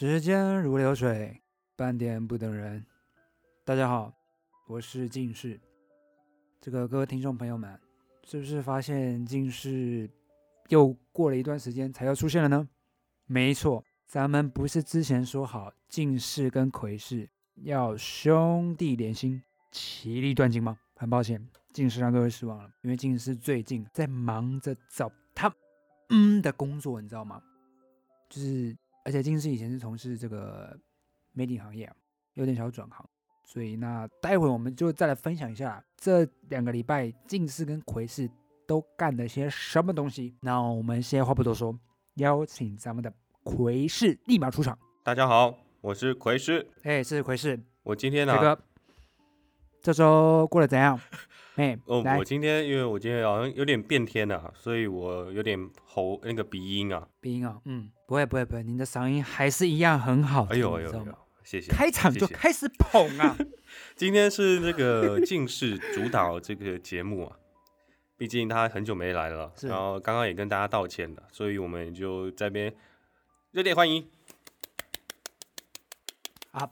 [0.00, 1.42] 时间如流水，
[1.74, 2.86] 半点不等人。
[3.64, 4.14] 大家好，
[4.68, 5.60] 我是近视。
[6.60, 7.76] 这个各位听众朋友们，
[8.22, 10.08] 是不是发现近视
[10.68, 12.68] 又过了一段时间才又出现了呢？
[13.26, 19.42] 没错，咱们不是之前说好近视跟窥视要兄弟连心，
[19.72, 20.78] 其利断金吗？
[20.94, 25.52] 很抱歉，近视让各位失望了，因为近视最近在忙着找他
[26.10, 27.42] 嗯的工作，你知道吗？
[28.30, 28.78] 就是。
[29.04, 30.78] 而且近视以前是从事这个
[31.32, 31.94] 媒体行业啊，
[32.34, 33.08] 有点小转行，
[33.44, 38.28] 所以那待会我们就再来分享一下这两个礼拜近视跟窥视
[38.66, 40.34] 都干了些什么东西。
[40.42, 41.78] 那我们先话不多说，
[42.14, 44.78] 邀请咱们的窥视立马出场。
[45.02, 46.68] 大家好，我是窥视。
[46.82, 47.58] 哎，是窥视。
[47.82, 48.62] 我今天呢，这个
[49.80, 51.00] 这周过得怎样？
[51.54, 60.46] 哎， 哦，我今天因为我今天好像有点变天了，所以我有点喉那个鼻音啊，鼻音啊，嗯，不会不会不会，您的嗓音还是一样很好。
[60.48, 61.04] 哎呦哎呦，
[61.44, 61.70] 谢谢。
[61.70, 63.36] 开场就开始捧啊！
[63.96, 67.36] 今天是那个近视主导这个节目啊，
[68.16, 72.74] 毕竟他很久没来了，然后刚刚也跟大家道歉了，所以我们就这边
[73.50, 74.08] 热烈欢迎。
[76.52, 76.70] 啊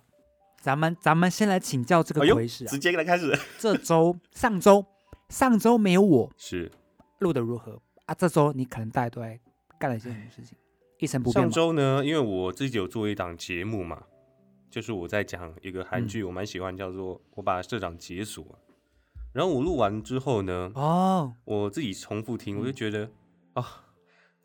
[0.62, 3.38] 咱们咱们先来请教这个回事啊，直接来开始。
[3.58, 4.86] 这周、 上周、
[5.28, 6.72] 上周没有我是
[7.18, 8.14] 录的如何啊？
[8.14, 9.38] 这周你可能大家都在
[9.78, 10.56] 干了一些什么事情？
[10.98, 11.42] 一成不变。
[11.42, 14.02] 上周呢，因为我自己有做一档节目嘛，
[14.70, 18.44] 就是我在讲一个韩剧，我蛮喜欢，叫做《我把社长解锁》。
[19.32, 23.10] 然后我录完之后呢，哦，我自己重复听，我就觉得
[23.54, 23.82] 啊。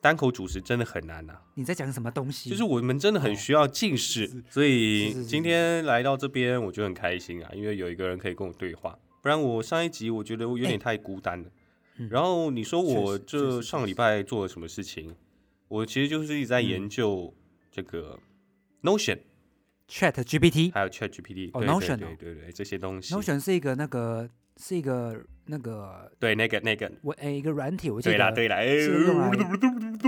[0.03, 1.33] 单口主持真的很难呐！
[1.53, 2.49] 你在讲什么东西？
[2.49, 8.97] 就是我们真的很需要近视，所以今天来到这边，我就很开心啊，因为有一个人可以跟我对话。
[9.21, 11.47] 不然我上一集我觉得我有点太孤单了。
[12.09, 15.15] 然后你说我这上个礼拜做了什么事情？
[15.72, 17.33] 我其实就是一直在研究
[17.72, 18.19] 这个
[18.83, 19.19] Notion、
[19.88, 21.49] Chat GPT，还有 Chat GPT。
[21.54, 23.15] 哦，Notion，对对对，这些东西。
[23.15, 24.30] Notion 是一个那个。
[24.58, 28.58] 是一个那个对那个那个我诶一个软体，我记得对啦对啦，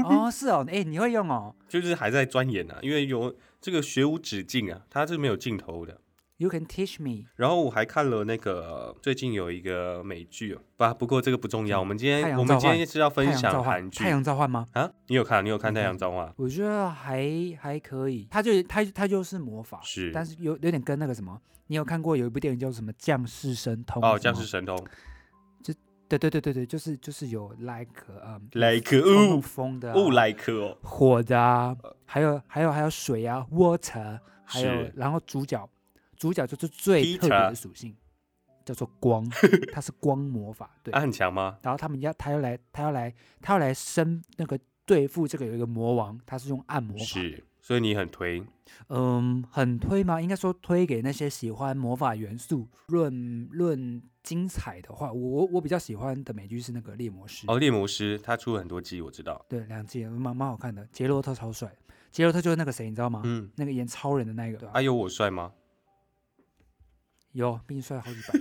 [0.04, 6.00] 哦是哦，哎你会用哦，就是还在钻研呢，因为有这个学无止境啊，它是没有尽头的。
[6.44, 7.30] You can teach me。
[7.38, 11.80] 然后我还看了那个最近有一个美剧，不不过这个不重要。
[11.80, 14.68] 我们今天我们今天是要分享韩剧《太阳召唤》吗？
[14.74, 15.46] 啊，你有看？
[15.46, 16.28] 你有看《太阳召唤》？
[16.36, 17.26] 我觉得还
[17.58, 24.02] 还可以，它就它它就是魔法，是，但是有有点跟那个什么，你有看过有一部电影叫什么《降世神通》？
[24.06, 24.76] 哦，《降世神通》。
[25.64, 25.74] 就
[26.10, 31.74] 对对对对对，就是就是有 like 嗯，like 雾风的，雾 like 哦，火的啊，
[32.04, 35.70] 还有还有还有水啊，water，还有然后主角。
[36.24, 37.94] 主角就是最特别的属性，
[38.64, 39.30] 叫做光，
[39.74, 41.58] 它是光魔法，对，他很强吗？
[41.62, 48.42] 然后他们要，他要来，他要来，他要来生那个对付这个有一个魔王，他是用暗魔法，是，所以你很推，
[48.88, 50.22] 嗯，很推吗？
[50.22, 61.70] 应该说推给那些喜欢魔法元素、论论精彩的话，我我比较喜欢的美剧是那个猎魔师，哦，猎魔师他出了很多季，我知道，对，两季蛮蛮好看的，杰洛特超帅，
[62.14, 63.24] 杰洛特就是那个谁，你知道吗？
[63.26, 65.52] 嗯，那个演超人的那个，啊，有我帅吗？
[67.34, 68.34] 有比你帅好几百。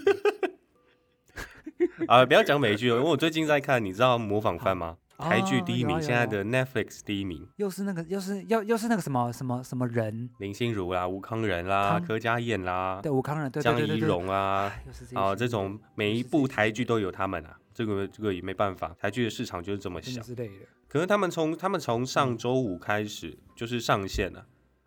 [2.07, 2.25] 啊！
[2.25, 4.97] 不要讲美剧了，因为我最近在看，你知道《模仿犯》吗？
[5.19, 10.31] 台剧第一名，现在的 Netflix 第一名，又是那个，又是又又是那个什么什么什么人？
[10.39, 14.73] 林心如啦，吴康仁啦，柯佳燕啦，对，吴康仁，对江怡蓉啊，
[15.15, 20.67] 啊，这种每一部台剧都有他们啊，这个这个也没办法，台剧的市场就是这么小之类的。
[20.89, 24.45] 可能他们从他们从上周五开始就是上线了，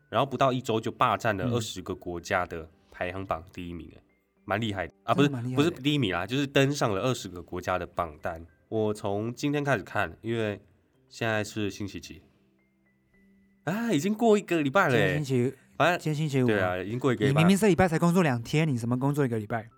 [0.09, 2.69] 然后不到一周就霸占了二十个国家的。
[2.95, 4.01] 排行榜第一名哎，
[4.45, 5.13] 蛮厉害的啊！
[5.13, 8.45] 不是不是第一名啦，就是登上了二十个国家的榜单。
[8.69, 10.61] 我从今天开始看，因为
[11.09, 12.22] 现在是星期几
[13.66, 13.91] 啊？
[13.91, 15.13] 已经过一个礼拜了。
[15.13, 16.47] 星期，反正今天星期五。
[16.47, 17.34] 对啊，已经过一个礼拜。
[17.34, 19.69] 你明明这礼拜才工作两天，你什么工作一个礼拜？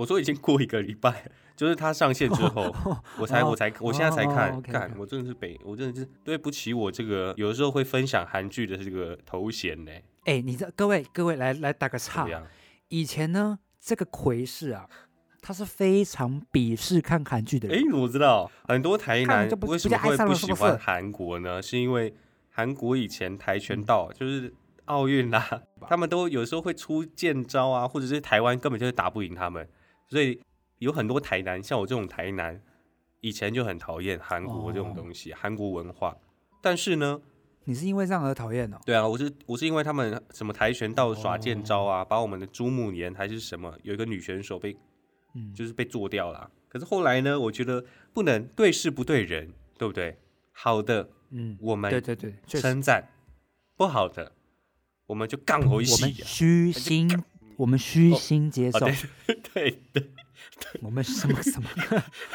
[0.00, 2.74] 我说已经过一个礼拜，就是他上线之后，
[3.18, 4.62] 我才我才我现在才看。
[4.62, 9.92] 看，我真的是北，我真的是对不起我这个有的时候会分享韩剧的这个头衔呢。
[10.24, 12.26] 哎，你这各位各位来来打个岔。
[12.88, 14.88] 以前呢，这个魁氏啊，
[15.42, 17.78] 他是非常鄙视看韩剧的人。
[17.78, 21.60] 哎，我知道很多台南为什么会不喜欢韩国呢？
[21.60, 22.14] 是因为
[22.48, 24.54] 韩国以前跆拳道就是
[24.86, 29.68] 奥运啦，他们都有时候会出剑招啊，或者是台湾根本就是打不赢他们，
[30.10, 30.38] 所以
[30.78, 32.60] 有很多台南像我这种台南，
[33.20, 36.14] 以前就很讨厌韩国这种东西，韩国文化。
[36.60, 37.22] 但是呢。
[37.64, 38.80] 你是因为这样而讨厌的？
[38.86, 44.74] 对啊，我是我是因为他们什么跆拳道耍剑招啊，把我们的朱木年还是什么有一个女选手被，
[45.34, 46.50] 嗯，就是被做掉了。
[46.68, 47.84] 可是后来呢，我觉得
[48.14, 50.18] 不能对事不对人，对不对？
[50.52, 53.02] 好的，嗯，我们对对对称赞；
[53.76, 54.32] 不好的，
[55.06, 56.02] 我们就杠回戏。
[56.02, 57.08] 我们虚心，
[57.60, 58.86] 我们虚心接受。
[59.52, 60.10] 对 对。
[60.80, 61.68] 我们什么什么？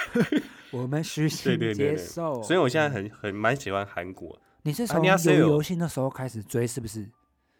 [0.72, 2.44] 我们虚心接受。
[2.44, 4.40] 所以我现在很很蛮喜欢韩国。
[4.62, 7.10] 你是从游游戏那时候开始追是不是？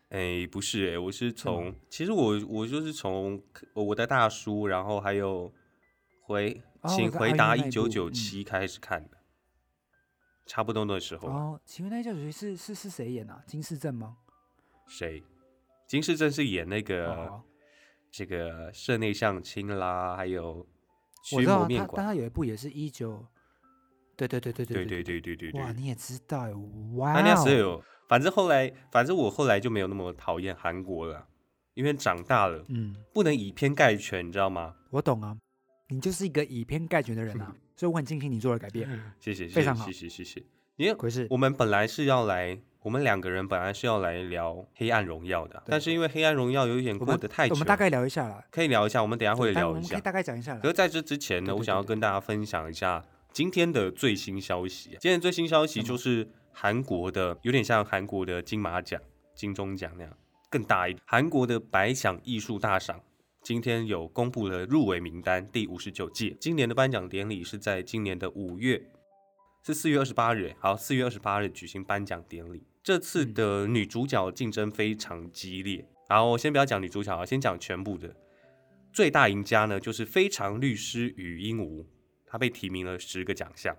[0.10, 3.42] 哎，不是哎，我是从其实我我就是从
[3.74, 5.52] 我的大叔，然后还有
[6.22, 9.18] 回请回答一九九七开始看的，
[10.46, 11.28] 差不多那时候。
[11.28, 13.42] 哦，请问那一九九七是是是谁演啊？
[13.48, 14.18] 金世正吗？
[14.88, 15.24] 谁？
[15.88, 17.44] 金世正是演那个。
[18.16, 20.66] 这个社内相亲啦，还有
[21.34, 23.28] 我知道他，但他有一部也是一九，
[24.16, 26.48] 对对对对对对对对对对哇，你也知道
[26.94, 31.28] 哇，那时有，反正后来，反正我后来就没有那么讨厌韩国了，
[31.74, 34.74] 因为长大了，嗯，不能以偏概全，你知道吗？
[34.92, 35.38] 我懂啊，
[35.90, 38.88] 你就是一个以偏概全的人啊， 所以我很庆幸你做了改变，
[39.20, 40.42] 谢谢，非常好，谢谢谢谢，
[40.78, 42.58] 因为我们本来是要来。
[42.86, 50.56] 我们两个人本来是要来聊《黑暗荣耀》的，但是因为《黑暗荣耀》有一点过得太久，我们大概聊一下啦，可以聊一下，我们等下会聊一下，可以大概讲一下。
[50.60, 53.04] 可是在这之前呢，我想要跟大家分享一下
[53.34, 54.92] 今天的最新消息。
[55.00, 59.02] 今天最新消息就是韩国的，有点像韩国的金马奖、
[59.34, 60.18] 金钟奖那样，
[60.52, 61.02] 更大一点。
[61.08, 63.02] 韩国的百想艺术大赏
[63.42, 66.38] 今天有公布了入围名单，第五十九届。
[66.40, 68.80] 今年的颁奖典礼是在今年的五月，
[69.64, 70.54] 是四月二十八日。
[70.60, 72.62] 好，四月二十八日举行颁奖典礼。
[72.86, 78.16] 这次的女主角竞争非常激烈，然后先不要讲女主角啊，先讲全部的
[78.94, 81.82] 最大赢家呢，就是《非常律师与鹦鹉》，
[82.28, 83.76] 她被提名了十个奖项，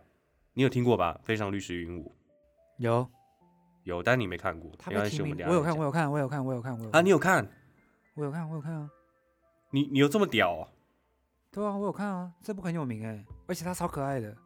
[0.55, 1.21] 你有听过吧？
[1.25, 2.09] 《非常律师与鹦鹉》
[2.79, 3.09] 有
[3.85, 4.73] 有，但你没看过。
[4.77, 7.49] 他被提名，我有看，我有看，我有看，我有看，我有啊，你有看？
[8.17, 8.91] 我有看，我有看啊！
[9.71, 10.69] 你你有这么屌？
[11.53, 14.37] 对啊，我有看啊，这部很有名哎，而且他超可爱的。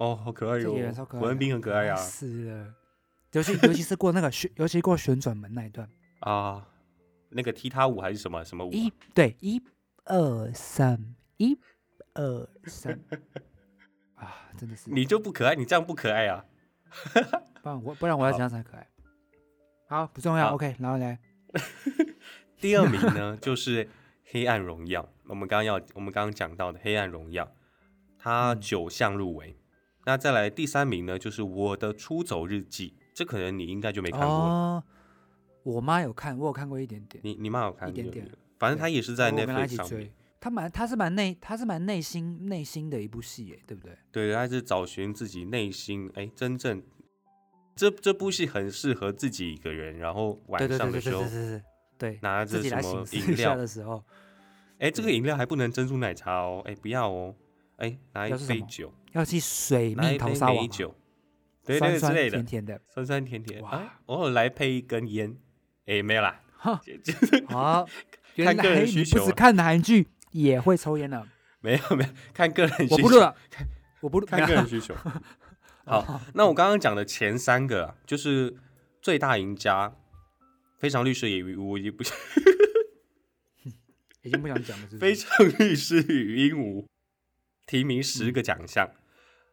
[0.00, 0.74] 哦，好可爱哟！
[1.08, 1.94] 胡文斌很可爱呀。
[1.94, 2.74] 是的。
[3.32, 5.88] 尤其尤其是过那个旋，尤其过旋转门那一段
[6.20, 6.68] 啊，
[7.30, 8.70] 那个踢踏舞还是什么什么舞？
[8.72, 9.62] 一对一
[10.04, 11.58] 二三一
[12.14, 12.98] 二三
[14.16, 16.44] 啊，真的是你就不可爱，你这样不可爱啊！
[17.62, 18.86] 不然我不然我要怎样才可爱？
[19.88, 21.18] 好，不重要，OK，然后来
[22.60, 23.84] 第二名呢，就是
[24.24, 27.44] 《黑暗荣耀》，我们刚刚要我们刚刚讲到的《黑暗荣耀》，
[28.18, 29.56] 它九项入围。
[30.04, 32.96] 那再来第三名呢，就是《我的出走日记》。
[33.14, 34.84] 这可能你应该就没看过。
[35.62, 37.20] 我妈有看，我有看过一点点。
[37.22, 38.28] 你你妈有看一点点，
[38.58, 40.12] 反正她也是在那部上面。
[40.40, 43.96] 她蛮，她是蛮内，她是蛮内心内心的一部戏，哎，对不对？
[44.10, 46.82] 对，她是找寻自己内心，哎，真正
[47.76, 51.22] 这这部戏很适合自己一个人，然后晚上的时候，
[51.96, 54.02] 对，拿着什么饮料的时候，
[54.78, 57.32] 哎，这个饮料还不能珍珠奶茶哦，哎，不要哦，
[57.76, 60.92] 哎，拿一杯酒，要去水蜜桃沙王酒。
[61.64, 63.62] 对对之类的，甜甜的，酸酸甜甜。
[63.62, 65.36] 哇，偶尔来配一根烟，
[65.86, 66.40] 哎，没有啦。
[67.48, 67.86] 好，
[68.36, 69.30] 看个人需求。
[69.30, 71.26] 看韩剧也会抽烟的？
[71.60, 72.96] 没有没有，看个人需求。
[72.96, 73.36] 我不录了，
[74.00, 74.26] 我不录。
[74.26, 74.94] 看个人需求。
[75.84, 78.56] 好，那我刚刚讲的前三个就是
[79.00, 79.94] 最大赢家，
[80.78, 82.02] 非常律师也我已经不，
[84.22, 84.88] 已经不想讲了。
[84.98, 86.86] 非常律师与鹦鹉
[87.66, 88.90] 提名十个奖项，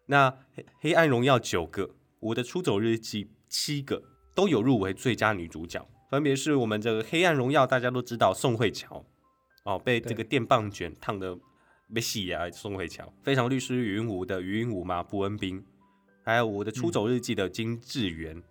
[0.08, 1.96] 那黑黑暗荣耀九个。
[2.20, 4.04] 我的出走日记七个
[4.36, 9.06] 都有入围最佳女主角，分别是我们这个《黑暗荣耀》，大家都知道宋慧乔
[9.64, 11.38] 哦，被这个电棒卷烫的
[11.94, 12.50] 被洗牙。
[12.52, 15.64] 宋慧乔，《非常律师余韵武》的余云武嘛，卜恩斌，
[16.24, 18.44] 还有我的出走日记的金智媛，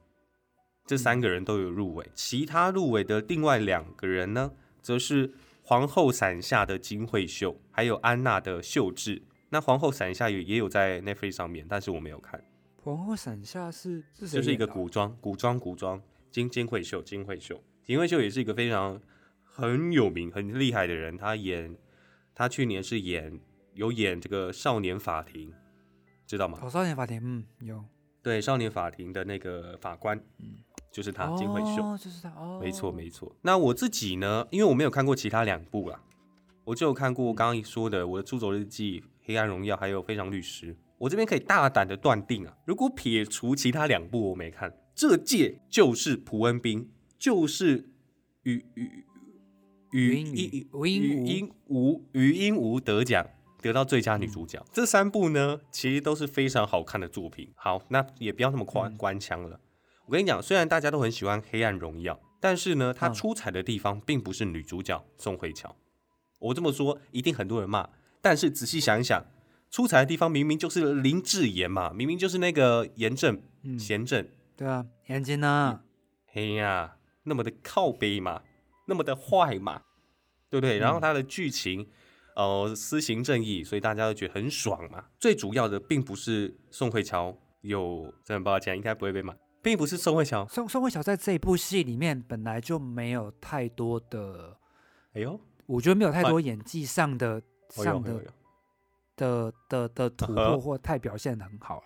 [0.87, 2.11] 这三个人都有入围。
[2.15, 5.29] 其他入围的另外两个人呢，则是
[5.63, 9.23] 《皇后伞下》的金惠秀，还有安娜的秀智。
[9.51, 12.43] 那《皇后伞下》也也有在 Netflix 上面，但是我没有看。
[12.83, 14.39] 皇后伞下是是谁？
[14.39, 16.01] 就是一个古装，古装，古装。
[16.31, 19.01] 金金惠秀，金惠秀，金惠秀也是一个非常
[19.43, 21.17] 很有名、很厉害的人。
[21.17, 21.75] 他演，
[22.35, 23.41] 他去年是演
[23.73, 25.53] 有演这个少年法庭，
[26.27, 26.59] 知道吗？
[26.63, 27.83] 哦，少年法庭，嗯，有。
[28.23, 30.57] 对，少年法庭的那个法官，嗯，
[30.93, 33.35] 就是他，金惠秀，就是他，哦，没错，没错。
[33.41, 34.47] 那我自己呢？
[34.51, 35.99] 因为我没有看过其他两部啦，
[36.65, 40.75] 我就有看过刚刚说的《我的出走日记》《黑暗荣耀》，还有《非常律师》。
[40.99, 47.91] 我这边可以大胆的断定啊，如果撇除其他两部我没看，这届就是蒲恩斌，就是
[48.43, 49.05] 与与
[49.93, 53.25] 与与与鹦鹉与鹦鹉得奖，
[53.63, 54.61] 得到最佳女主角。
[54.73, 57.53] 这三部呢，其实都是非常好看的作品。
[57.55, 59.61] 好，那也不要那么夸官腔了。
[60.07, 65.77] 我跟你讲，虽然大家都很喜欢《黑暗荣耀》，但是呢，它出彩的地方并不是女主角宋慧乔。
[66.41, 67.89] 我这么说一定很多人骂，
[68.21, 69.25] 但是仔细想一想。
[69.71, 73.41] 出彩的地方明明就是林志妍嘛，明明就是那个严正、
[73.79, 75.83] 贤正，对啊，严正啊，
[76.27, 78.43] 嘿呀，那么的靠背嘛，
[78.87, 79.83] 那么的坏嘛，
[80.49, 80.79] 对不对？
[80.79, 81.87] 然后他的剧情，
[82.35, 85.05] 呃，私行正义，所以大家都觉得很爽嘛。
[85.19, 90.47] 最主要的并不是宋慧乔有，真的很抱歉，应该不会被骂，并不是宋慧乔。
[90.49, 94.57] 宋宋慧乔在这一部戏里面本来就没有太多的，
[95.13, 98.25] 哎呦，我觉得没有太多演技上的上的
[99.19, 101.85] 的的的突破或太表现的很好啊。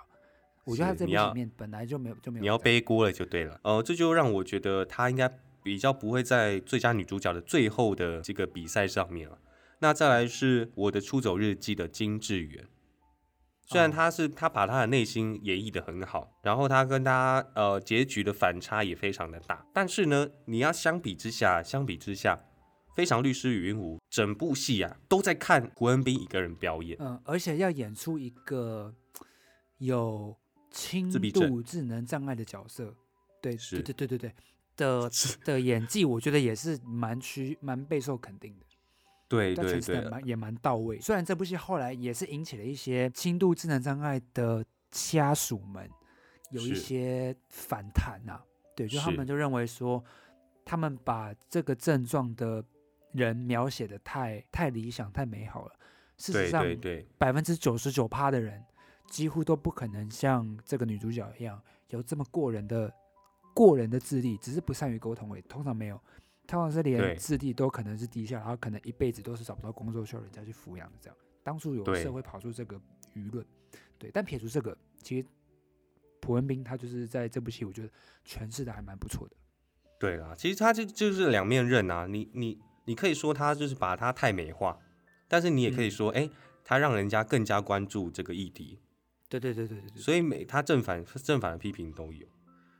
[0.64, 2.42] 我觉得他这部里面本来就没有就没有。
[2.42, 5.28] 你要背锅了就对了，呃，这就让我觉得他应该
[5.60, 9.38] 比较不会在最佳女主角的最后的这个比赛上面了。
[9.80, 12.64] 那再来是我的出走日记的金智媛，
[13.66, 22.38] 虽然他是他把他的内心演绎的很好，然后他跟他呃结局的反差也非常的大，但是呢，你要相比之下，相比之下，
[22.94, 28.94] 非常律师与云无整部戏啊都在看胡恩斌一个人表演，嗯，而且要演出一个
[29.78, 30.36] 有。
[30.74, 32.96] 轻度智能障碍的角色，
[33.42, 34.34] 对，对对对对对
[34.74, 35.10] 的
[35.44, 38.64] 的演技，我觉得也是蛮需蛮备受肯定的。
[39.28, 40.98] 对对对，蛮也蛮到位。
[40.98, 45.86] 虽然这部戏后来也是引起了一些轻度智能障碍的家属们
[46.52, 48.40] 有一些反弹呐，
[48.74, 50.02] 对，就他们就认为说，
[50.64, 52.64] 他们把这个症状的
[53.12, 55.72] 人描写的太太理想、太美好了。
[56.16, 56.64] 事实上，
[57.18, 58.64] 百分之九十九趴的人。
[59.10, 62.90] 几乎都不可能像这个女主角一样有这么过人的
[63.52, 65.42] 过人的智力，只是不善于沟通而已。
[65.42, 66.00] 通常没有，
[66.46, 71.16] 通常是连智力都可能是低下，然后可能一辈子都是找不到工作，需要人家去抚养的这样。
[71.42, 72.80] 当初有社会跑出这个
[73.14, 73.44] 舆论，
[73.98, 74.10] 对。
[74.14, 75.28] 但撇除这个，其实
[76.18, 77.90] 朴文斌他就是在这部戏，我觉得
[78.24, 79.36] 诠释的还蛮不错的。
[79.98, 82.06] 对啊，其实他就就是两面刃啊。
[82.06, 84.78] 你你你可以说他就是把他太美化，
[85.28, 86.28] 但是你也可以说，哎，
[86.64, 88.78] 他让人家更加关注这个议题。
[89.28, 92.26] 对对对对对所以每他正反正反的批评都有。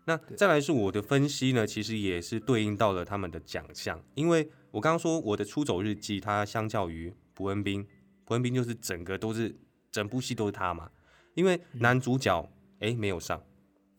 [0.04, 7.86] 那再来是我的分析呢，其实也是对应到了他们的奖项，因为我刚刚说我的出走日记，它相较于朴恩斌，
[8.24, 9.54] 朴恩斌就是整个都是
[9.90, 10.90] 整部戏都是他嘛，
[11.34, 13.42] 因为男主角哎没有上，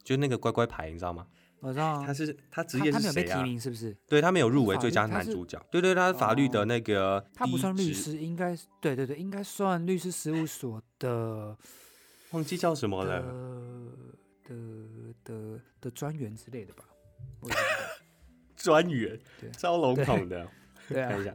[0.03, 1.25] 就那个乖乖牌，你知道吗？
[1.63, 3.37] 我知道，他是他职业是谁啊？
[3.37, 3.95] 提名是不是？
[4.05, 11.57] 对他没有入围最佳男主角，对对，他是法律的那个，他不算律师，应该对对对，应该算律师事务所的。
[12.31, 13.21] 忘记叫什么了？
[14.43, 16.83] 的的的专员之类的吧。
[18.57, 19.17] 专员，
[19.57, 20.45] 招龙统的。
[20.89, 21.09] 对啊。
[21.09, 21.33] 看一下。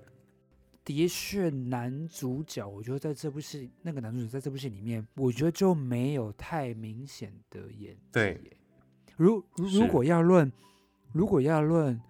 [0.84, 8.02] 的确，男主角，我觉得在这部戏，那个男主角在这部戏里面，我觉得就没有太明显的演技。
[8.12, 8.57] 对。
[9.18, 10.50] 如如果要论，
[11.12, 12.00] 如果要论，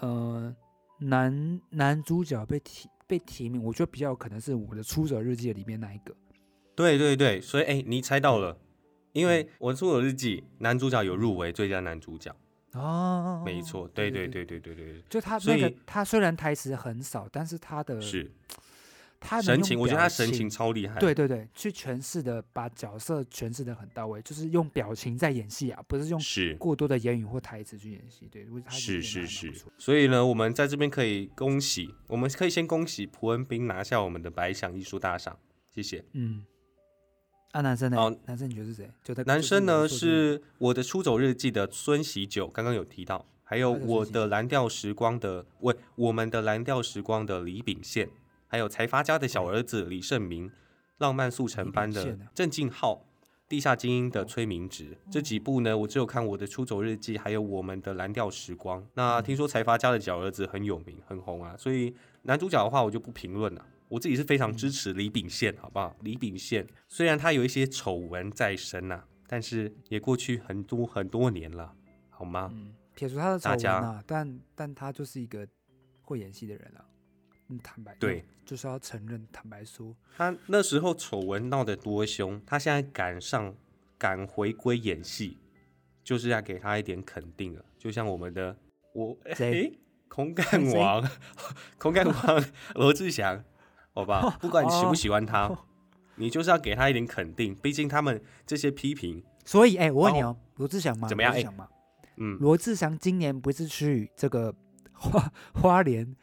[0.00, 0.56] 呃，
[0.98, 6.14] 男男主角被提被提名，我觉得比较可能是我的《出走日记》里面那一个。
[6.74, 8.58] 对对对，所以哎，你猜到了，
[9.12, 12.34] 因为我出走日记男主角有入围最佳男主角
[12.72, 14.74] 哦，没错，对对对对对。
[14.74, 18.30] 对，就他那个他虽然台词很少，但是他的是
[19.26, 35.36] 他神情，我觉得他神情超厉害，对对对，去诠释的把角色诠释的很到位，就是用表情在演戏啊，不是用是过多的言语或台词去演戏，对，是是是，所以呢，我们在这边可以恭喜，我们可以先恭喜蒲恩斌拿下我们的白想艺术大赏，
[35.74, 36.44] 谢谢，嗯。
[37.52, 37.96] 啊，男生呢？
[37.96, 38.90] 哦，男生你觉得是谁？
[39.02, 39.88] 就男生呢？
[39.88, 48.10] 是我的出走日记的孙喜九，刚刚有提到，还有我的蓝调时光的喂，我们的蓝调时光的李秉宪，
[48.46, 50.50] 还有财阀家的小儿子李胜明，
[50.98, 53.04] 浪漫速成班的郑敬浩，
[53.48, 58.86] 地下精英的崔明植，这几部呢，我只有看我的出走日记，还有我们的蓝调时光。
[58.94, 63.66] 那听说财阀家的小儿子很有名，很红啊，所以男主角的话我就不评论了。
[63.88, 65.94] 我自己是非常支持李秉宪，好不好？
[66.00, 71.72] 李秉宪虽然他有一些丑闻在身呐，但是也过去很多很多年了，
[72.10, 72.50] 好吗？
[72.52, 75.46] 嗯，撇除他的丑闻啊，但但他就是一个
[76.00, 76.84] 会演戏的人了。
[77.48, 83.54] 嗯，坦白对，就是要承认，坦白说，他那时候丑闻闹得多凶，他现在赶上
[83.98, 85.38] 赶回归演戏，
[86.02, 87.64] 就是要给他一点肯定了。
[87.78, 88.56] 就像我们的
[88.92, 89.70] 我，哎，
[90.08, 91.08] 空干王，
[91.78, 93.44] 空 干王 罗志祥。
[93.92, 95.50] 好吧， 不管你喜不喜欢他，
[96.16, 97.54] 你就是要给他一点肯定。
[97.54, 101.08] 毕竟他们这些批评，所以哎，我问你哦，罗志祥吗？
[101.08, 101.32] 怎么样？
[101.32, 101.42] 哎，
[102.16, 104.54] 嗯，罗志祥今年不是去这个
[104.92, 106.14] 花花莲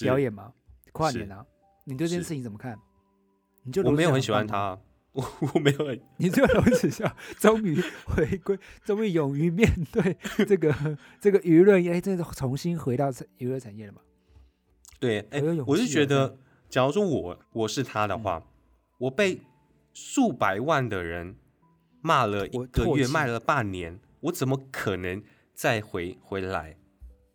[0.00, 0.52] 表演吗？
[0.92, 1.44] 跨年啊，
[1.84, 2.78] 你对这件事情怎么看？
[3.64, 4.78] 你就我没有很喜欢他，
[5.12, 6.00] 我我没有很。
[6.18, 10.16] 你这个罗志祥终于回归，终于勇于面对
[10.46, 10.74] 这个
[11.20, 14.00] 这个舆论，哎，真的重新回到娱乐产业了嘛？
[14.98, 16.36] 对，哎，我是觉得。
[16.70, 18.40] 假如说我我是他的话，
[18.98, 19.40] 我被
[19.92, 21.34] 数百万的人
[22.00, 25.20] 骂了一个月，骂了半年，我怎么可能
[25.52, 26.76] 再回回来？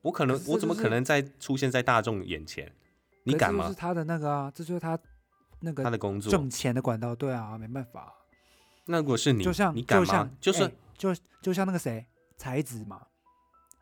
[0.03, 2.71] 我可能我怎么可能再出现在大众眼前？
[3.25, 3.67] 你敢吗？
[3.67, 4.97] 是他的那个啊，这就是他
[5.59, 7.15] 那个他的工作挣钱的管道。
[7.15, 8.13] 对啊，没办法。
[8.85, 10.29] 那如果是你，就像你敢吗？
[10.39, 12.05] 就是就就像那个谁
[12.37, 13.01] 才子嘛，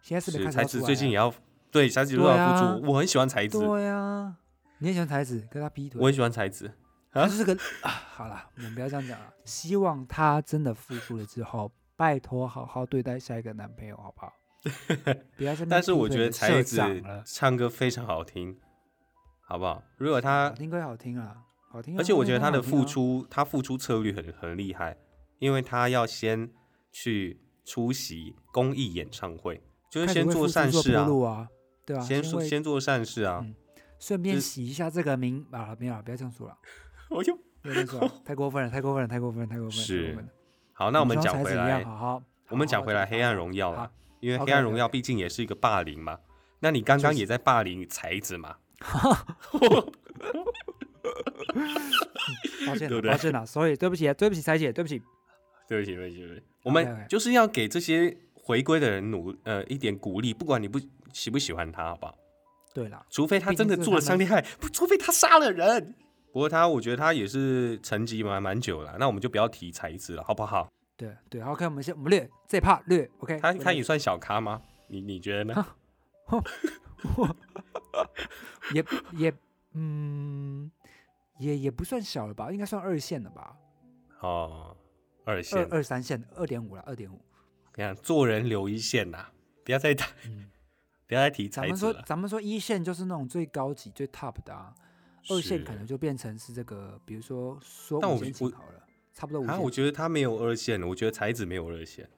[0.02, 1.34] 现在是是才子最近也要
[1.70, 3.60] 对才子又要付出，我很喜欢才子。
[3.60, 4.36] 对呀，
[4.80, 6.00] 你也喜欢才子，跟他劈腿。
[6.02, 6.72] 我很喜欢才子。
[7.12, 9.32] 他是个啊，好了，我们不要这样讲了。
[9.46, 14.34] 希望他真的付出了之后，拜托好好对待下一个男朋友，好不好？
[15.38, 16.82] 不要但是我觉得才子
[17.26, 18.58] 唱歌非常好听，
[19.54, 19.84] 好不好？
[19.98, 21.38] 如果他听歌好听啊，
[21.70, 21.96] 好听。
[21.96, 24.98] 而且我觉得他的付出，他付出策略很很厉害，
[25.38, 26.50] 因为他要先
[26.92, 31.48] 去出席公益演唱会，就是先做善事啊，
[31.86, 33.46] 对啊，先先做善事啊，
[34.00, 36.58] 顺便洗一下这个名啊，没有， 不要这样说了。
[37.12, 37.38] 我就
[38.26, 39.86] 太过分了，太过分了，太过分了，太过分了。
[39.86, 40.26] 是，
[40.72, 46.18] 好，那我们讲回来，好好，我们讲回来《黑暗荣耀》了，因为《黑暗荣耀》毕竟也是一个霸凌嘛。
[46.60, 48.56] 那你刚刚也在霸凌才子嘛？
[52.66, 55.02] 抱歉，抱歉了，所以对不起，对不起，才姐，对不起，
[55.68, 56.42] 对不起，对不起，对不起。
[56.64, 60.80] 我们就是要给这些回归的人努呃一点鼓励，不管你不
[61.12, 62.16] 喜不喜欢他，好不好？
[62.74, 65.96] 对了，除非他真的做了伤天害，不，除非他杀了人。
[66.32, 70.72] 不过他，我觉得他也是沉寂蛮蛮久了，那我们就不要提才子了，好不好？
[70.98, 73.40] 对对，OK，我们先我们略这怕略，OK。
[73.40, 74.62] 他他也算小咖吗？
[74.88, 75.66] 你你觉得呢？
[78.74, 78.86] 也
[79.18, 79.34] 也
[79.74, 80.72] 嗯，
[81.40, 83.56] 也也不算小了吧，应该算二线了吧？
[84.22, 84.78] 哦，
[85.26, 87.20] 二线，二二三线，二点五了，二点五。
[87.76, 89.28] 你看，做人留一线呐，
[89.64, 90.10] 不要再谈，
[91.08, 91.50] 不要再提。
[91.50, 94.74] 咱们说，咱们说一线就是那种最高级、最 top 的啊。
[95.30, 98.84] 二线可能就变成是这个，比如说说五线琴好了，
[99.14, 99.62] 差不多五线。
[99.62, 102.10] 我觉得他没有二线，我觉得才子没有二线。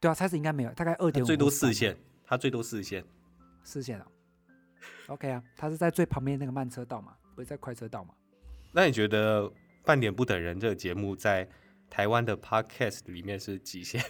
[0.00, 1.26] 对啊，才子应该没有，大概二点五。
[1.26, 3.04] 最多四线，他最多四线。
[3.64, 4.06] 四线啊
[5.08, 8.14] ，OK 啊，他是在最旁边那个慢车道嘛，不是在快车道嘛？
[8.72, 9.42] 那你觉得
[9.84, 11.48] 《半点不等人》这个节目在
[11.90, 14.02] 台湾的 Podcast 里面是极限？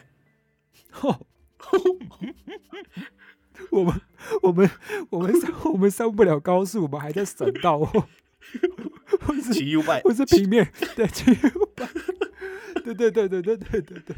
[3.70, 4.00] 我们
[4.42, 4.70] 我们
[5.10, 7.80] 我们上我们上不了高速，我们还在省道。
[9.52, 11.88] 骑 U 拜，或是平面，对，骑 U 拜，
[12.84, 14.16] 对对对对对对对对，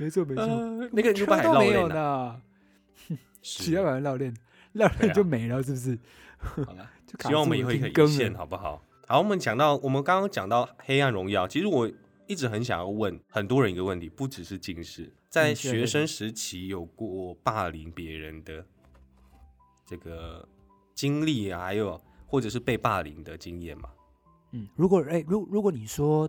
[0.00, 0.46] 没错没错，
[0.92, 2.40] 那个 U 拜都没有呢，
[3.42, 4.34] 骑要玩绕链，
[4.72, 5.98] 绕链就没了，是不是？
[6.66, 8.82] 好了，希望我们以后可以更线，好不好？
[9.06, 11.90] 好，我们讲到，我们刚刚讲到《黑暗荣耀》，其实我
[12.26, 18.64] 一直很想要问很多人一个问题，不只是近视，在学生时期有过霸凌别人的
[19.86, 20.48] 这个
[20.94, 22.00] 经历啊，还有。
[22.32, 23.90] 或者是被霸凌的经验嘛？
[24.52, 26.26] 嗯，如果哎，如如果你说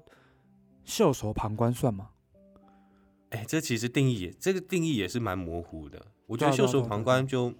[0.83, 2.09] 袖手旁观算吗？
[3.29, 6.05] 哎，这其实定义，这个定义也是蛮模糊的。
[6.27, 7.53] 我觉得袖手旁观就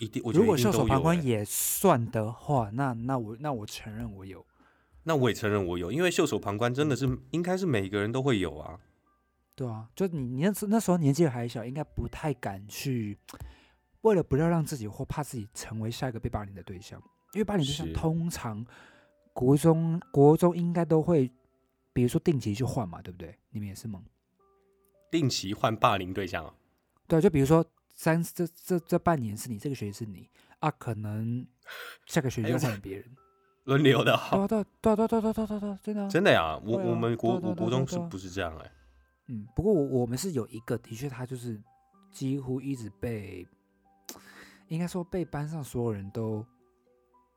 [0.00, 4.44] 一定，我如果袖手旁观也算的话，那那我那我承认我有，
[5.04, 8.80] 那我也承认我有，因为袖手旁观真的是应该是每个人都会有啊。
[9.54, 13.18] 对啊，就你你那那时候年纪还小，应该不太敢去，
[14.00, 16.98] 为了不要让自己或怕自己成为下一个被霸凌的对象。
[17.34, 18.64] 因为霸凌对象通常
[19.34, 21.30] 国中国中应该都会，
[21.92, 23.36] 比如说定期去换嘛，对不对？
[23.50, 24.02] 你们也是吗？
[25.10, 26.54] 定期换霸凌对象啊？
[27.06, 27.62] 对，就比如说
[28.00, 30.26] 三这这这半年是你，这个学期是你
[30.60, 31.46] 啊，可能
[32.06, 33.04] 下个学期就换别人，
[33.64, 38.72] 轮流的，对对对对对对对对，真的真的呀，我我们国我国中是不是这样哎？
[39.26, 41.60] 嗯，不过我我们是有一个，的确他就是
[42.10, 43.46] 几乎一直被，
[44.68, 46.42] 应该说被班上所有人都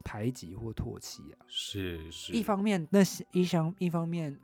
[0.06, 1.43] 排挤或唾弃啊。
[1.45, 4.39] 是是，一方面那是一相，一方面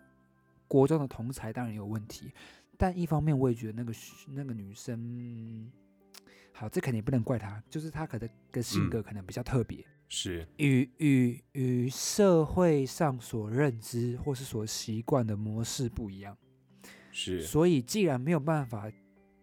[0.67, 2.33] 国中的同才当然有问题，
[2.77, 3.93] 但一方面我也觉得那个
[4.27, 5.71] 那个女生。
[6.59, 16.37] 好，这肯定不能怪他，就是他可能的性格可能比较特别，是与与与社会上所认知或是所习惯的模式不一样，
[17.11, 17.41] 是。
[17.41, 18.91] 所以既然没有办法，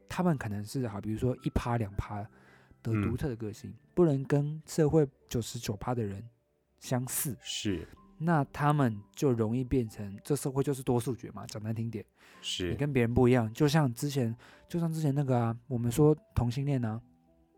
[0.09, 2.29] 他们可能是好，比如说一趴两趴。
[2.83, 6.23] 的独特的个性不能跟社会九十九趴的人
[6.79, 12.05] 相似，是，那他们就容易变成这社会就是多数决嘛，讲难听点，
[12.41, 14.35] 是你跟别人不一样，就像之前，
[14.69, 17.01] 就像之前那个啊，我们说同性恋呢，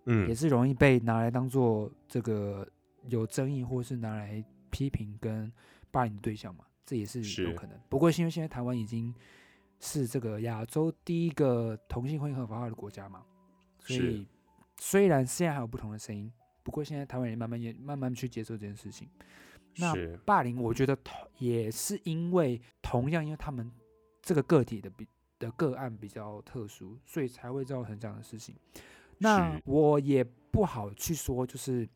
[0.06, 2.68] 嗯，也是容易被拿来当做这个
[3.06, 5.50] 有争议或是拿来批评跟
[5.90, 7.78] 霸凌的对象嘛，这也是有可能。
[7.88, 9.14] 不过因为现在台湾已经
[9.80, 13.22] 是这个亚洲第一个同性婚姻合法化的国家嘛，
[13.78, 14.26] 所以。
[14.80, 19.08] 虽然现在还有不同的声音，不过现在台湾人慢慢也慢慢去接受这件事情。
[19.78, 20.96] 那霸凌，我觉得
[21.38, 23.70] 也是因为同样，因为他们
[24.20, 25.06] 这个个体的比
[25.38, 28.54] 的个案比较特殊，所以才会造成这样的事情。
[29.18, 31.88] 那我也不好去说，就是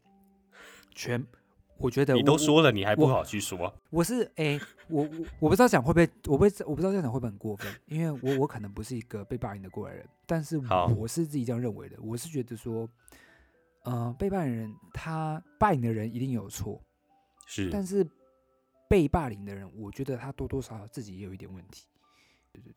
[0.92, 1.24] 全。
[1.78, 3.74] 我觉得你都说了，你还不好去说。
[3.90, 10.56] 我是哎，我我我不知道讲会不会，我不我不知道这样讲会不会很过分，因为我我可能不是一个被霸凌的过来人，但是
[10.96, 11.96] 我是自己这样认为的。
[12.00, 12.88] 我是觉得说，
[13.82, 16.80] 呃，被霸凌人他霸凌的人一定有错，
[17.46, 18.08] 是，但是
[18.88, 21.86] 被霸凌的人，我觉得他多多少少自己也有一点问题。
[22.52, 22.72] 对对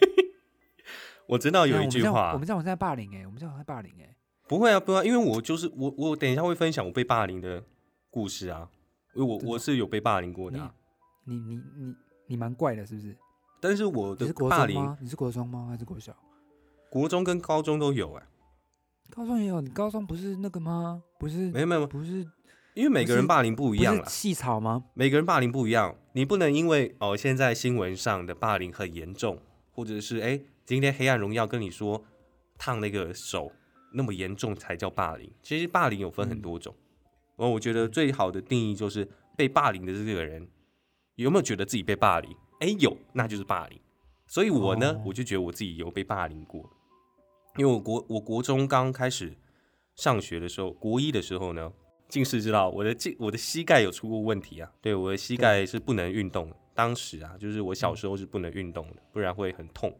[0.00, 0.24] 对，
[1.26, 4.16] 我知道有一句话，我们这样在霸凌哎，我们这样在霸凌哎，
[4.46, 7.64] 不会啊，不会，啊因为我就是我，我等一下会分享我被霸凌的。
[8.10, 8.68] 故事啊，
[9.14, 10.58] 因为我我是有被霸凌过的。
[11.24, 11.94] 你你你
[12.26, 13.14] 你蛮怪的，是不是？
[13.60, 15.66] 但是我的霸凌，你是国中吗？
[15.68, 16.16] 还是国小？
[16.90, 18.26] 国中跟高中都有哎。
[19.10, 21.02] 高中也有，你高中不是那个吗？
[21.18, 21.50] 不是？
[21.50, 22.26] 没有没有，不是。
[22.78, 24.04] 因为每个人霸凌不一样了。
[24.06, 24.84] 细草吗？
[24.94, 29.36] 每个人霸凌不一样，你不能因为哦现在新闻上的霸凌很严重，
[29.72, 32.04] 或者是哎今天黑暗荣耀跟你说
[32.56, 33.50] 烫那个手
[33.94, 35.28] 那么严重才叫霸凌。
[35.42, 36.72] 其实霸凌有分很多种。
[37.34, 40.48] 哦，我觉得最好的定义就是被霸凌的这个人
[41.16, 42.30] 有没有觉得自己被霸凌？
[42.60, 43.80] 哎，有，那就是霸凌。
[44.28, 46.70] 所以我呢，我就觉得我自己有被霸凌过。
[47.56, 49.36] 因为我国我国中刚开始
[49.96, 51.72] 上学的时候，国一的时候呢，
[52.08, 54.72] 近视知道我的近我的膝盖有出过问题啊。
[54.80, 56.56] 对，我的膝盖是不能运动的。
[56.74, 59.92] 当时啊，就是我小时候是不能运动的，不然会很痛。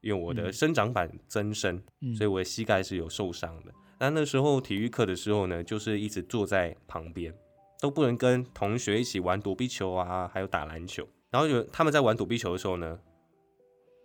[0.00, 1.82] 因为我的生长板增生，
[2.16, 3.72] 所以我的膝盖是有受伤的。
[3.98, 7.34] 那那时候体育课的时候呢，就是一直坐在旁边，
[7.80, 11.06] 都不能跟同学一起玩躲避球啊，还有打篮球。
[11.30, 12.98] 然后有他们在玩躲避球的时候呢，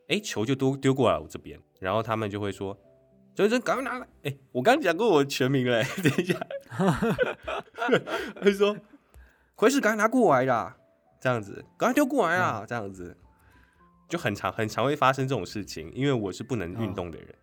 [0.07, 2.75] 哎，球就都丢过来我这边，然后他们就会说
[3.35, 6.39] ：“周真，赶快拿来！”哎，我刚讲过我全名嘞， 等一下。
[8.41, 8.77] 他说
[9.55, 10.77] ：“回事，赶快拿过来啦！”
[11.19, 12.65] 这样子，赶快丢过来啊！
[12.67, 13.17] 这样子
[14.09, 17.35] 就很常很常会发生这种事情，因为我是不能运动的人，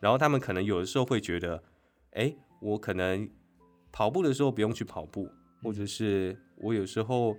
[0.00, 1.62] 然后他们可能有的时候会觉得。
[2.12, 3.28] 哎，我可能
[3.92, 5.28] 跑步的时候不用去跑步，
[5.62, 7.36] 或者是我有时候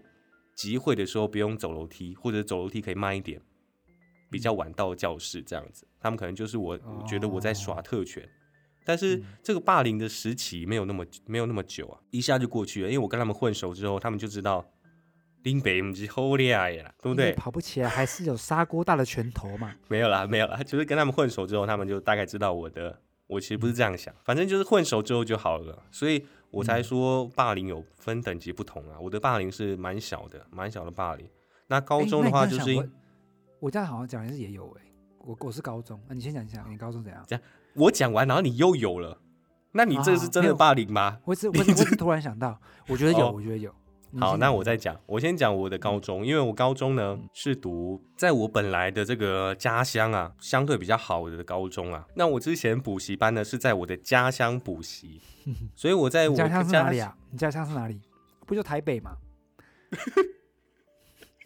[0.53, 3.41] 集会的时候不用走楼梯，或者走楼梯可以慢一点，
[4.29, 5.87] 比较晚到教室这样子。
[5.99, 8.27] 他们可能就是我觉得我在耍特权，
[8.85, 12.87] 但是这个霸凌的时期没有那么没有那么久啊，一下就过去了。
[12.87, 14.65] 因为我跟他们混熟之后，他们就知道
[15.43, 17.33] 林北不是好厉害呀，对不对？
[17.33, 19.75] 跑不起来还是有砂锅大的拳头嘛？
[19.87, 23.01] 没有啦，没有啦，就是跟他们混熟之后，他们就大概知道我的。
[23.27, 28.97] 我其实不是这样想，反正就是混熟之后就好了，所以我才说霸凌有分等级不同啊。
[29.01, 31.29] 我的霸凌是蛮小的，蛮小的霸凌。
[31.67, 32.89] 那高中的话就是，
[33.59, 34.85] 我这样好像讲的是也有哎，
[35.19, 37.23] 我我是高中，啊你先讲一下你高中怎样？
[37.27, 37.43] 这样
[37.73, 39.19] 我讲完，然后你又有了，
[39.71, 41.19] 那你这是真的霸凌吗？
[41.25, 43.73] 我是我是突然想到，我觉得有，我觉得有。
[44.19, 44.97] 好，那我再讲。
[45.05, 52.07] 我先讲我的高中，因为我高中呢是读在我本来的这个家乡啊，相对比较好的高中啊。
[52.15, 55.21] 那我之前补习班呢是在我的家乡补习，
[55.75, 57.15] 所以我在我家乡是哪里啊？
[57.31, 57.99] 你家乡是哪里？
[58.45, 59.17] 不就台北吗？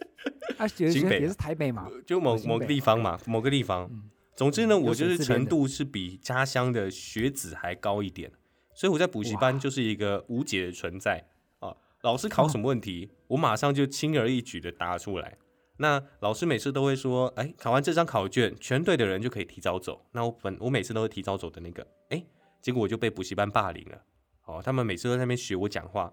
[0.58, 3.90] 啊，新北也是台北嘛，就某某个地方嘛，某个地方。
[4.36, 8.32] 总之呢，我就是程度是比家乡的学子还高一点，
[8.74, 11.28] 所以我在补习班就是一个无解的存在
[11.60, 11.76] 啊。
[12.02, 15.38] 老师考什么问题，我马上就轻而易举的答出来。
[15.78, 22.24] 那老师每次都会说：“哎，考完这张考卷，全对的人就可以提早走。”那我本我每次都会提早走的那个，哎，
[22.62, 24.02] 结果我就被补习班霸凌了。
[24.46, 26.12] 哦，他们每次都在那边学我讲话，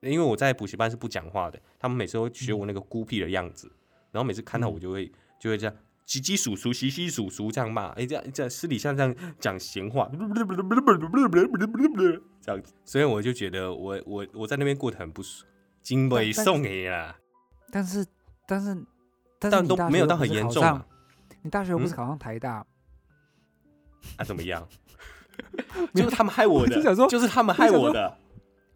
[0.00, 3.70] 因为我在补习班是不讲话的，他们每次都学我那个孤僻的样子，
[4.10, 10.10] 然后每次看到我就会就会这样叽叽数数、稀稀数数这样骂，哎，这样这样私底下这样讲闲话。
[10.10, 10.28] 这样
[12.62, 15.46] 子，所以我就觉得我我我在那边过得很不爽，
[15.82, 17.16] 经纬送你啦。
[17.70, 18.04] 但是
[18.46, 18.84] 但是
[19.38, 20.84] 但是都没有到很严重啊。
[21.42, 22.66] 你大学又不是考上台大，
[24.16, 24.66] 啊怎么样？
[25.94, 28.16] 就是他们害我的，就是他们害我的。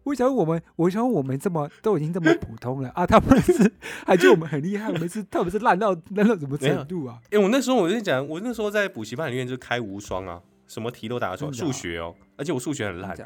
[0.05, 3.71] 我想我们，我想我们这么都已经这么普通了啊， 他们是
[4.05, 7.19] 还觉得我们很厉害，我们是他们是烂到烂到什么程度啊？
[7.31, 13.17] 因为我那时候我就讲，我那时候在补习班里面就开无双啊，什么题都答得出来，数学哦，而且我数学很烂。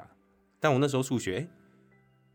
[0.60, 1.48] 但我那时候数学哎，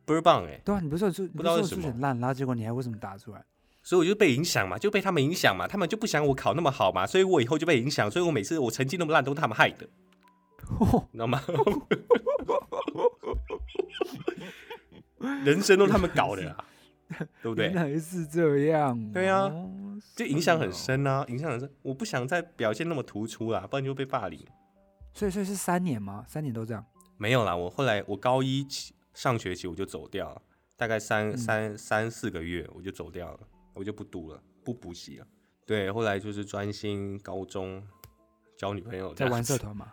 [0.05, 0.61] 倍儿棒哎！
[0.65, 3.43] 对啊，你不是说数不知道数学烂，然后结果你还为什么答出来？
[3.83, 9.87] 所以我就被影响嘛，就被他们影响嘛，他们就不想我考那么好嘛，所以我以后就被影响，所以我每次我成绩那么烂都是他们害的，
[11.13, 11.41] 你知道吗？
[15.45, 16.57] 人生都他们搞的，
[17.43, 17.67] 对不对？
[17.67, 19.51] 原来是这样，对啊，
[20.17, 21.71] 就影响很深啊，影响很深。
[21.83, 24.39] 我不想再表现那么突出啦，不然就被霸凌。
[25.13, 26.25] 所以，所以是三年吗？
[26.27, 26.85] 三年都这样？
[27.17, 30.43] 没有啦，我后来我高一起上学期我就走掉了，
[30.77, 33.41] 大概三三三四个月我就走掉了，
[33.73, 35.27] 我就不读了，不补习了。
[35.65, 37.83] 对，后来就是专心高中
[38.59, 39.93] 交女朋友，在玩社团嘛。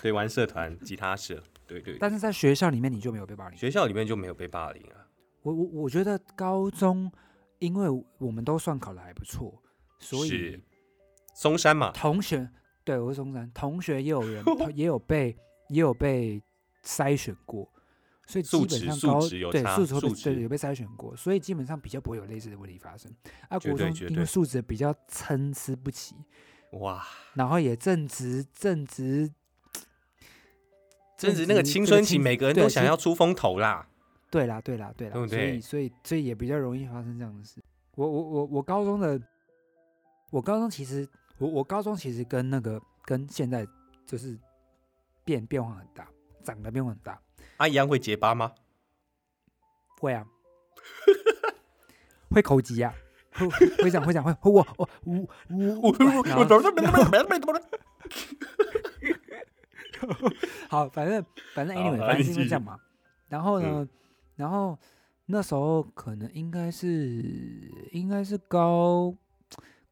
[0.00, 1.96] 对，玩社团吉他社，对对。
[1.98, 3.58] 但是在学校里面你就没有被霸凌？
[3.58, 5.06] 学校里面就没有被霸凌啊。
[5.42, 7.10] 我我我觉得高中，
[7.58, 9.60] 因为我们都算考的还不错，
[9.98, 10.62] 所以
[11.34, 12.48] 松山嘛，同学
[12.84, 14.44] 对我是松山同学，也有人
[14.74, 15.36] 也有被
[15.68, 16.40] 也有被
[16.84, 17.68] 筛选过，
[18.26, 19.20] 所以基本上高
[19.50, 23.12] 对素质素质有被筛选过，所以基本上比较不会有类似的问题发生。
[23.48, 26.14] 啊，国中因为素质比较参差不齐，
[26.72, 29.28] 哇，然后也正值正值
[31.22, 33.86] 正值那个青春期，每个人都想要出风头啦。
[34.28, 37.62] 对啦，对啦，对啦，所以，所以，所以也比较容易发生这样的事。
[37.94, 39.20] 我，我，我，我高中的，
[40.30, 41.08] 我高中其实，
[41.38, 43.64] 我，我高中其实跟那个跟现在
[44.04, 44.36] 就是
[45.24, 46.08] 变变化很大，
[46.42, 47.20] 长得变化很大。
[47.58, 48.52] 啊，一样会结巴吗？
[50.00, 50.26] 会啊，
[52.30, 52.92] 会口疾啊，
[53.34, 53.46] 会
[53.84, 56.44] 会讲会讲会我我我我我
[60.68, 62.78] 好，反正反正 anyway，反正是因为这样嘛。
[63.28, 63.88] 然后呢？
[64.36, 64.78] 然后
[65.26, 66.88] 那时候可能应该是
[67.92, 69.14] 应该是高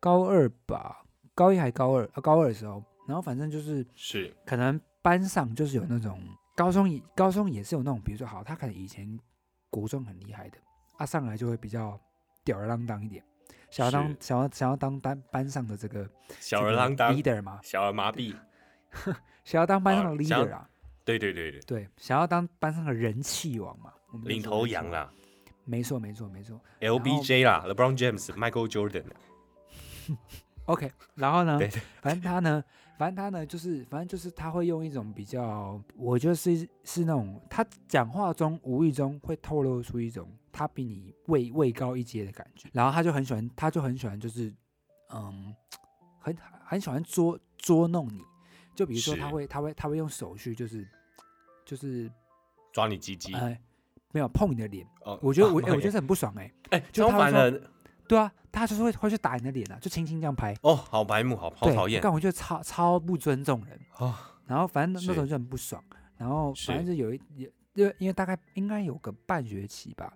[0.00, 2.20] 高二吧，高一还高二啊？
[2.20, 6.18] 高二的时候，然后反正就是是可能班上就是有那种
[6.56, 9.18] 高中也高中也是有那种，比如说好，他可能以前
[9.68, 10.58] 国中很厉害的，
[10.96, 11.98] 啊上来就会比较
[12.44, 13.22] 吊儿郎当一点，
[13.70, 16.08] 想要当想要想要当班班上的这个
[16.40, 18.34] 小儿郎当 leader 嘛，小儿麻痹，
[19.50, 20.70] 想要当班上的 leader 啊，
[21.04, 21.60] 对对对对。
[21.62, 23.92] 对，想要当班上的人气王嘛。
[24.24, 25.12] 领头羊啦，
[25.64, 29.04] 没错没错没错，LBJ 啦，LeBron James，Michael Jordan。
[30.66, 31.58] OK，然后呢，
[32.00, 32.62] 反正他呢，
[32.96, 44.52] 反正他呢，就是反正就是他会用一种比较，我觉得是是那种他讲话中无意中会透露出一种他比你位位高一阶的感觉，然后他就很喜欢，他就很喜欢，就是
[45.12, 45.52] 嗯，
[46.20, 48.22] 很很喜欢捉捉弄你，
[48.74, 50.86] 就比如说他会他会他会用手去就是
[51.64, 52.10] 就是
[52.72, 53.34] 抓你鸡鸡。
[53.34, 53.60] 哎
[54.12, 54.84] 没有碰你的脸，
[55.22, 57.60] 我觉得我 哎，我觉得很不爽哎，哎，就他说，
[58.08, 64.12] 对啊，他就是会会去打你的脸啊，就轻轻这样拍，哦，好白目，好好讨厌，但我觉得超超不尊重人哦。
[64.46, 65.80] 然后反正那时候就很不爽，
[66.16, 70.12] 然后反正就有一也因为因为大概应该有个半学期吧，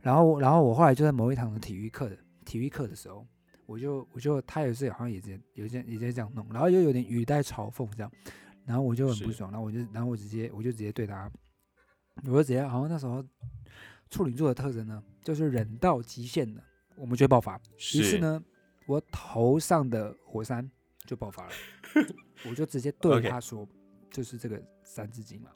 [0.00, 3.26] 然后然后我后来就在某一堂的体育课的体育课的时候，
[3.66, 8.10] 我就我就他也是好像也在有些也在这样弄，然后又有点语带嘲讽这样，
[8.64, 11.30] 然后我就很不爽，然后我就然后我直接我就直接对他。
[12.24, 13.22] 我就直接，好像那时候
[14.08, 16.64] 处女座的特征呢，就是忍到极限了，
[16.96, 17.60] 我们就会爆发。
[17.76, 18.42] 于是呢，
[18.86, 20.66] 我头上的火山
[21.04, 21.52] 就爆发了，
[22.48, 23.68] 我就直接对他说，
[24.10, 25.50] 就是这个三字经嘛。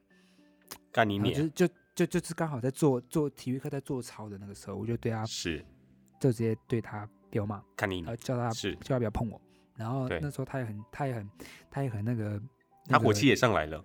[0.92, 1.35] 干你脸！
[1.51, 5.64] 就就就就是刚好在做做体育课，在做操的那个时候，我就对他是，
[6.20, 9.40] 就直接对他彪骂，看你，呃，叫他是，叫他不要碰我。
[9.77, 11.31] 然后那时候他也很，他也很，
[11.71, 12.40] 他也很那个，
[12.87, 13.85] 他火气也上来了。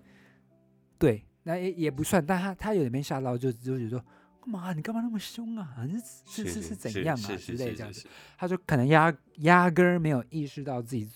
[0.97, 1.23] 对。
[1.47, 3.99] 那也也不算，但他他有点被吓到，就就觉得说，
[4.41, 5.77] 干嘛你干嘛那么凶啊？
[6.25, 11.07] 是是是是怎样啊之类这样子，他就可能压压根儿没有意识到自己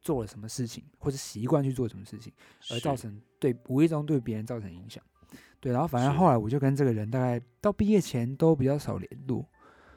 [0.00, 2.32] 做了什么事情，或者习惯去做什么事情，
[2.70, 5.02] 而造成对无意中对别人造成影响。
[5.58, 9.44] 对，然后反正后来我就跟这个人大概到毕业前都比较少联络。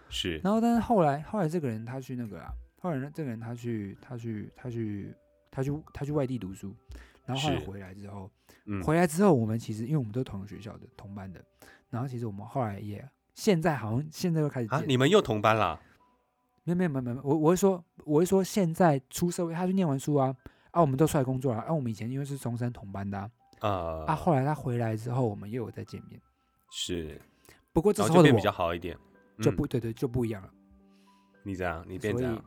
[0.09, 5.13] 是，然后但是后来后来这个人他去那个啊，后来这个人他去他去他去
[5.51, 6.75] 他去他去外地读书，
[7.25, 8.29] 然后后来回来之后。
[8.85, 11.43] 回来之后，我们其实因为我们都同学校的同班的，
[11.89, 15.79] 然后其实我们后来也现在好像现在又开始啊，你们又同班了？
[16.65, 20.35] 没有没有没有没有，我我会说我会说现在出社会，他去念完书啊
[20.69, 23.17] 啊，我们都出来工作了啊，我们以前因为是中山同班的
[23.57, 26.21] 啊啊，后来他回来之后，我们又有再见面，
[26.69, 27.19] 是，
[27.73, 28.95] 不过这时候的比较好一点，
[29.41, 30.53] 就不对对就不一样了。
[31.43, 32.43] 你这样，你变这样，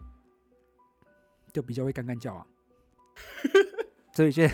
[1.52, 2.46] 就比较会干干叫啊。
[4.12, 4.46] 所以就，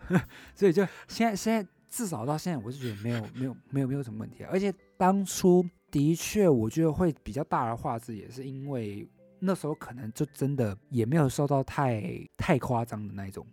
[0.54, 4.44] 所以就现在现在至少到现在，我是觉得没有没有没有没有什么问题。
[4.44, 9.08] 而且当初的确，我觉得会比较大的画质，也是因为
[9.40, 12.02] 那时候可能就真的也没有受到太
[12.36, 13.46] 太夸张的那一种。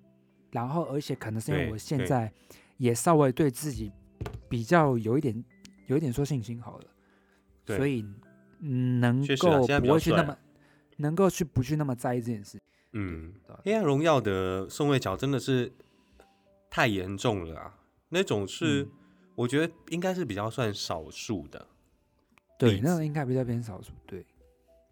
[0.51, 2.31] 然后，而且可能是因为我现在
[2.77, 3.91] 也稍微对自己
[4.49, 5.43] 比较有一点
[5.87, 6.85] 有一点说信心好了，
[7.65, 8.05] 所以
[8.65, 10.37] 能够不会去那么
[10.97, 12.59] 能够去不去那么在意这件事。
[12.93, 15.71] 嗯，黑暗荣耀的宋慧乔真的是
[16.69, 17.77] 太严重了啊！
[18.09, 18.87] 那种是
[19.35, 21.67] 我觉得应该是比较算少数的，
[22.57, 23.91] 对，那应该比较偏少数。
[24.07, 24.25] 对，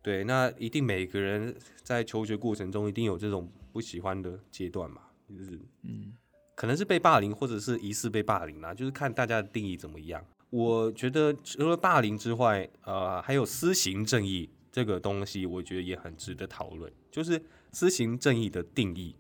[0.02, 6.12] 对，那一定每个人在求学过程中一定有这种不喜欢的阶段嘛，就是嗯，
[6.56, 10.22] 可能是被霸凌或者是疑似被霸凌啦，就是看大家的定义怎么样。
[10.54, 17.42] 我觉得除了霸凌之外，呃，还有私刑正义这个东西，我觉得也很值得讨论，就是。
[17.76, 19.16] 私刑正义的定义，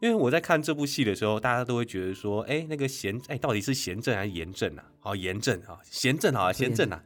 [0.00, 4.84] 因为我在看这部戏的时候，大家都会觉得说，哎，那个贤，哎，到底是贤正还是严正啊？
[4.98, 7.04] 好，严正啊，贤正啊，贤正啊，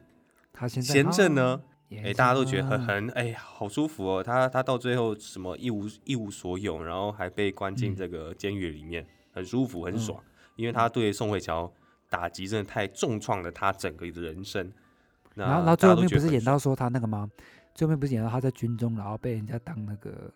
[0.53, 1.61] 他贤贤正呢？
[1.91, 4.23] 哎，大家都觉得很很，哎，好舒服哦。
[4.23, 10.23] 他他到最后什么一无一无所有，然后还被关进这个监狱里面，很舒服，很爽。
[10.55, 11.69] 因为他对宋慧乔
[12.09, 14.71] 打击真的太重创了他整个的人生。
[15.33, 17.29] 然后，然后最后面不是演到说他那个吗？
[17.73, 20.31] 最后面不是演到他在军中，然后被人家当那个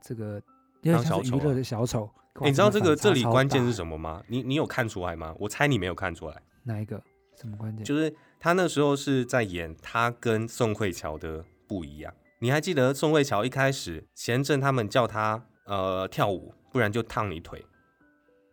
[0.00, 0.42] 这个。
[0.84, 2.10] 当小丑，娱乐的小丑。
[2.40, 4.20] 你知道这个这里关键是什么吗？
[4.26, 5.32] 你你有看出来吗？
[5.38, 6.42] 我猜你没有看出来。
[6.64, 7.00] 哪一个？
[7.36, 7.84] 什么关键？
[7.84, 12.12] 就是他那时候是在演他跟宋慧乔的不一样。
[12.40, 17.64] 你还记得宋慧乔一开始贤正他们叫他呃跳舞，不然就烫你腿。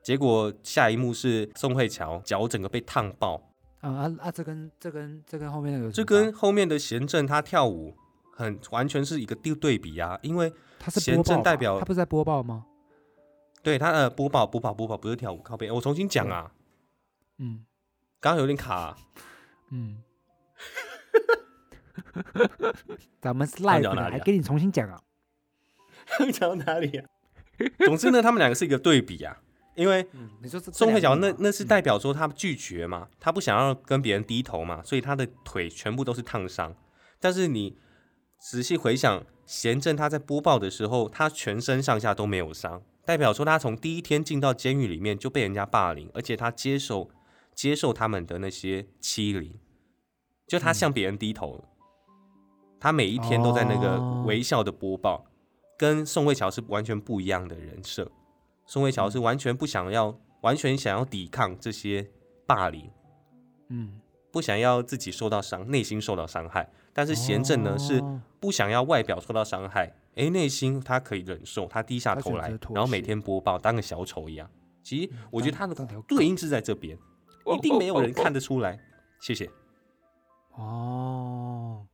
[0.10, 3.36] 结果下一幕是宋慧乔脚整个被烫爆。
[3.80, 4.32] 啊啊啊！
[4.32, 7.95] 这跟这跟这跟后面那个，这跟后面的贤正他跳舞
[8.34, 10.52] 很完全是一个对对比啊，因为。
[10.80, 12.65] 他是贤正代表，他不是在播报吗？
[13.62, 16.52] 对，他呃播报播报播报不是跳舞靠背，我重新讲啊。
[17.38, 17.63] 嗯，
[18.19, 18.98] 刚刚有点卡。
[19.69, 20.02] 嗯，
[23.22, 25.00] 咱们是 live 的，还给你重新讲啊？
[26.34, 27.08] 讲到哪里啊？
[27.86, 29.38] 总之呢，他们两个是一个对比啊，
[29.79, 30.05] 因为
[30.41, 36.75] 你说宋慧乔那那是代表说他拒绝嘛，他不想要跟别人低头嘛，所以他的腿全部都是烫伤。
[37.19, 37.77] 但是你
[38.39, 39.25] 仔细回想。
[39.49, 47.09] 贤正他在播报的时候，他全身上下都没有伤，代表说他从第一天进到监狱里面就被人家霸凌，而且他接受
[47.55, 49.55] 接受他们的那些欺凌，
[50.45, 51.65] 就他向别人低头，
[52.79, 55.25] 他每一天都在那个微笑的播报，
[55.79, 58.11] 跟宋慧乔是完全不一样的人设。
[58.69, 62.08] 宋慧乔是完全不想要，完全想要抵抗这些
[62.45, 62.88] 霸凌，
[63.69, 63.99] 嗯，
[64.32, 66.69] 不想要自己受到伤，内心受到伤害。
[66.93, 67.99] 但是贤正呢是
[68.39, 74.47] 不想要外表受到伤害，哎，内心他可以忍受，他低下头来，然后每天播报，当个小丑一样。
[74.84, 75.73] 其实我觉得他的
[76.08, 76.95] 对应是在这边，
[77.58, 78.79] 一定没有人看得出来。
[79.19, 79.49] 谢谢。
[80.53, 81.88] 哦，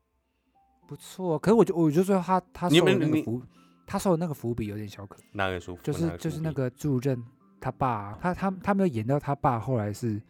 [0.85, 1.39] 不错。
[1.39, 3.41] 可是我就我就说他他受的那个伏，
[3.85, 5.19] 他说的那个伏笔有点小可。
[5.31, 5.77] 哪个伏？
[5.83, 7.23] 就是就是那个朱正
[7.59, 10.21] 他爸，他他他没有演到他爸后来是，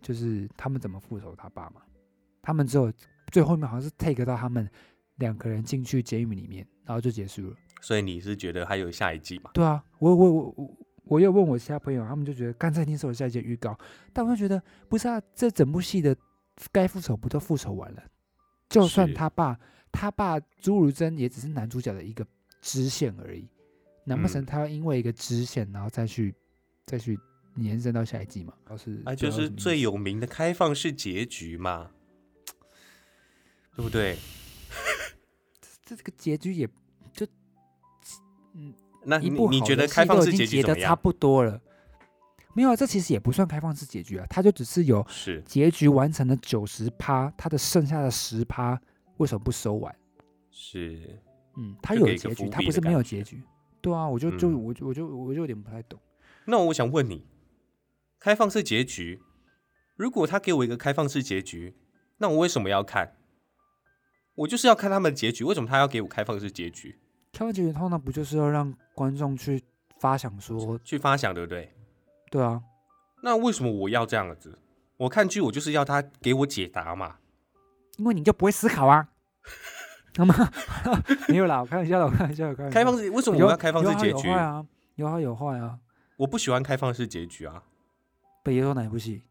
[0.00, 1.82] 就是他们怎么复仇他爸嘛？
[2.42, 2.92] 他们只有。
[3.30, 4.68] 最后面好像是 take 到他们
[5.16, 7.56] 两个人进去监狱里面，然后就结束了。
[7.80, 9.50] 所以你是觉得还有下一季吗？
[9.54, 13.74] 对啊，我我我我我又问我其他朋友，他们就觉得刚才听说有下一季预告，
[14.12, 16.14] 但我就觉得不是啊，这整部戏的
[16.70, 18.02] 该复仇不都复仇完了？
[18.68, 19.58] 就算他爸
[19.90, 22.26] 他爸朱如真也只是男主角的一个
[22.62, 23.46] 支线而已，
[24.04, 26.34] 难不成他要因为一个支线，然后再去
[26.86, 27.18] 再去
[27.56, 28.54] 延伸到下一季吗？
[28.78, 31.90] 是啊，就是最有名的开放式结局嘛。
[33.74, 34.18] 对不对？
[35.82, 36.68] 这这个结局也
[37.10, 37.26] 就
[38.52, 41.58] 嗯，那你你觉得开放式结局的差不多了？
[42.54, 48.78] 没有啊，这其实也不算开放式结局啊，它就只是有是结局完成了九十趴，它的剩下的十趴
[49.16, 49.96] 为什么不收完？
[50.50, 51.18] 是
[51.56, 53.42] 嗯，它有结局，他不是没有结局。
[53.80, 55.98] 对啊，我就就我就我就我就有点不太懂。
[56.46, 57.26] 那我想问你，
[58.18, 59.20] 开放式结局，
[59.96, 61.76] 如果他给我一个开放式结局，
[62.18, 63.16] 那我为什么要看？
[64.34, 66.98] 我就是要看他们的结局，为什么他要给我开放式结局？
[67.32, 69.62] 开放结局通常不就是要让观众去
[70.00, 71.72] 发想说，去发想，对不对？
[72.30, 72.62] 对啊。
[73.22, 74.58] 那为什么我要这样子？
[74.96, 77.18] 我看剧我就是要他给我解答嘛。
[77.98, 79.08] 因为你就不会思考啊。
[80.16, 80.34] 好吗？
[81.28, 82.70] 没有啦，我开玩笑的，我开玩笑的。
[82.70, 84.64] 开放式为什么我们要开放式结局啊？
[84.96, 85.78] 有好有坏啊。
[86.18, 87.62] 我不喜欢开放式结局啊。
[88.42, 89.22] 北野说哪部戏？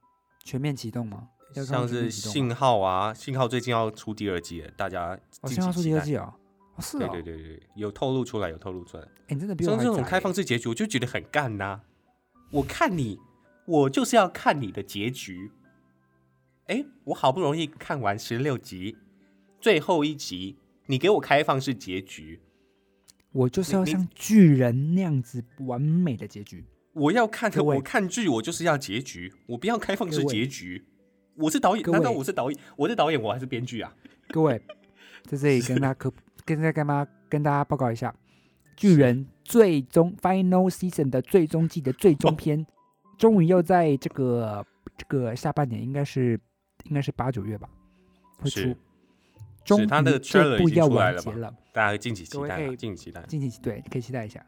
[0.43, 1.27] 全面启动吗？
[1.53, 6.33] 像是信号啊，信号最近要出第二季了，大家信号出第二季啊，
[6.79, 9.03] 是啊，对对对对，有透露出来，有透露出来。
[9.27, 11.81] 哎，真的，像这种开放式结局，我就觉得很干呐。
[12.51, 13.19] 我看你，
[13.67, 15.51] 我就是要看你的结局。
[16.67, 18.97] 哎，我好不容易看完十六集，
[19.59, 20.57] 最后一集，
[20.91, 22.41] 你给我开放式结局，
[23.31, 26.65] 我就是要像巨人那样子完美的结局。
[26.91, 30.83] 我要看，我看剧，我就是要结局，我不要开放式结局。
[31.35, 32.59] 我是导演，难道我是导演？
[32.75, 33.95] 我是导演，我还是编剧啊？
[34.27, 34.61] 各位，
[35.23, 36.13] 在这里跟大家科
[36.43, 37.07] 跟大家干嘛？
[37.29, 38.11] 跟大家报告一下，
[38.75, 42.67] 《巨人》最终 Final Season 的最终季的最终篇，
[43.17, 44.65] 终于要在这个
[44.97, 46.37] 这个下半年，应该是
[46.83, 47.69] 应该是八九月吧，
[48.39, 48.75] 会出。
[49.63, 49.85] 终于
[50.19, 54.45] 这部要完结了，大家敬请期待，敬请期待，敬请对，可以期待一下。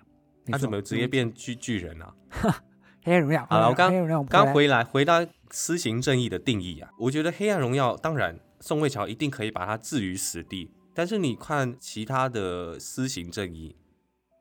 [0.48, 2.14] 他怎么直接变巨巨人啊？
[3.04, 3.92] 黑暗荣耀，好了，我刚
[4.28, 13.76] 刚回来回到私刑正义的定义啊，我觉得黑暗荣耀当然宋慧乔一定可以把他置于死地，但是你看其他的私刑正义，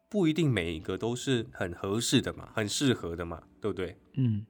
[0.09, 3.97] 不一定每一个都是很合适的嘛，很适合的嘛，对不对？
[4.15, 4.47] 嗯。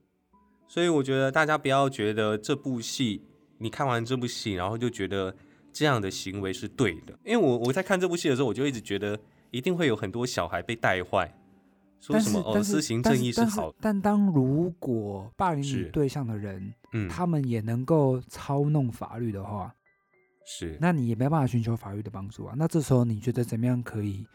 [0.68, 3.22] 所以我觉得大家不要觉得这部戏，
[3.58, 5.34] 你看完这部戏，然后就觉得
[5.72, 7.18] 这样的行为是对的。
[7.24, 9.18] 因为我我在看这部戏的时候，我就一直觉得
[9.50, 11.32] 一定会有很多小孩被带坏，
[12.00, 13.74] 说什么哦，私行正义是好。
[13.80, 19.74] 但当如果霸凌你对象的人，嗯，他们也能够操弄法律的话，
[20.44, 22.54] 是，那你也没办法寻求法律的帮助啊。
[22.56, 24.26] 那这时候你觉得怎么样可以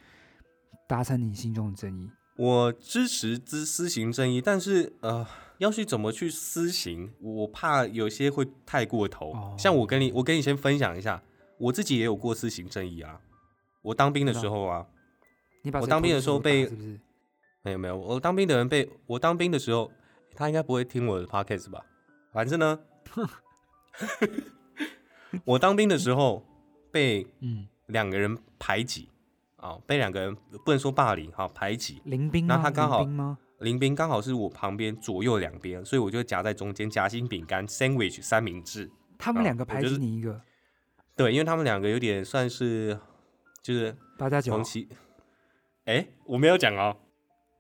[0.88, 2.10] 达成你心中的正义？
[2.38, 5.26] 我支持私私行正义，但是呃。
[5.60, 7.12] 要去怎么去私刑？
[7.20, 9.56] 我怕有些会太过头。
[9.58, 11.22] 像我跟你，我跟你先分享一下，
[11.58, 13.20] 我自己也有过私刑正义啊。
[13.82, 14.86] 我当兵的时候啊，
[15.64, 16.70] 你把我当兵的时候被，
[17.62, 19.92] 没有没有，我当兵的人被我当兵的时候，
[20.36, 21.84] 他应该不会听我的 podcast 吧？
[22.32, 22.80] 反正呢，
[25.46, 26.46] 我当兵的时候
[26.92, 29.10] 被嗯两个人排挤
[29.56, 30.36] 啊，被两个人
[30.66, 32.02] 不能说霸凌哈，排挤。
[32.06, 33.38] 林兵那他刚好吗？
[33.60, 38.92] 林斌刚好是我旁边左右两边，所以我就夹在中间夹心饼干 sandwich 三明治。
[39.18, 40.42] 他们两个排挤你一个，
[41.16, 43.00] 对，因为他们两个有点算是
[43.64, 44.52] 就是八加九。
[44.52, 44.88] 同期，
[45.86, 46.98] 哎，我没有讲哦，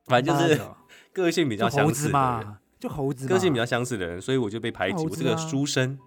[0.06, 0.62] 反正就是
[1.12, 5.04] 个性比较相似嘛，就猴子，个性比较相似的人，所以我就被排挤。
[5.04, 5.98] 我这个书生，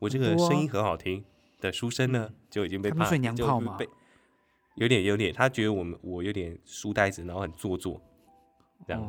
[0.00, 1.24] 我这个声音很好听
[1.58, 3.46] 的书生呢，就已经被排，就
[3.78, 3.88] 被
[4.74, 8.02] 有点有点，他觉得我们我有点书呆子，然后很做作。
[8.86, 9.08] 这样子，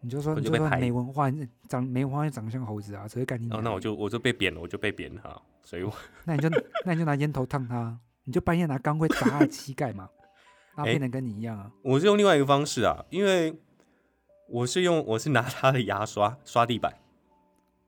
[0.00, 1.30] 你就说你就说没文化，
[1.68, 3.52] 长没文化长得像猴子啊，所以赶紧。
[3.52, 5.92] 哦，那我就我就被贬了，我就被贬哈，所以我
[6.24, 6.48] 那你就
[6.84, 10.08] 那你就拿烟头烫他，你就半夜拿钢盔砸他的膝盖嘛，
[10.76, 11.70] 然后变得跟你一样啊。
[11.82, 13.58] 我是用另外一个方式啊，因为
[14.48, 16.92] 我是用我是拿他的牙刷刷地板，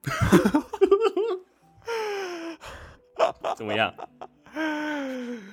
[3.57, 3.93] 怎么样？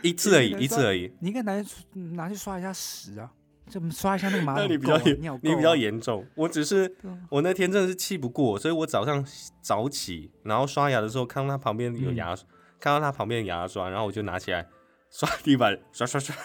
[0.04, 1.12] 一次而已，一次而已。
[1.20, 1.54] 你应该拿
[1.94, 3.32] 拿去刷一下屎啊。
[3.72, 6.28] 就刷一下那个马桶，那你比较严，你比较严重。
[6.36, 6.94] 我只是
[7.30, 9.26] 我那天真的是气不过，所以我早上
[9.62, 12.36] 早起，然后刷牙的时候看到他旁边有牙，
[12.80, 14.68] 看到他旁边牙刷，然后我就拿起来
[15.10, 16.36] 刷地板，刷刷刷，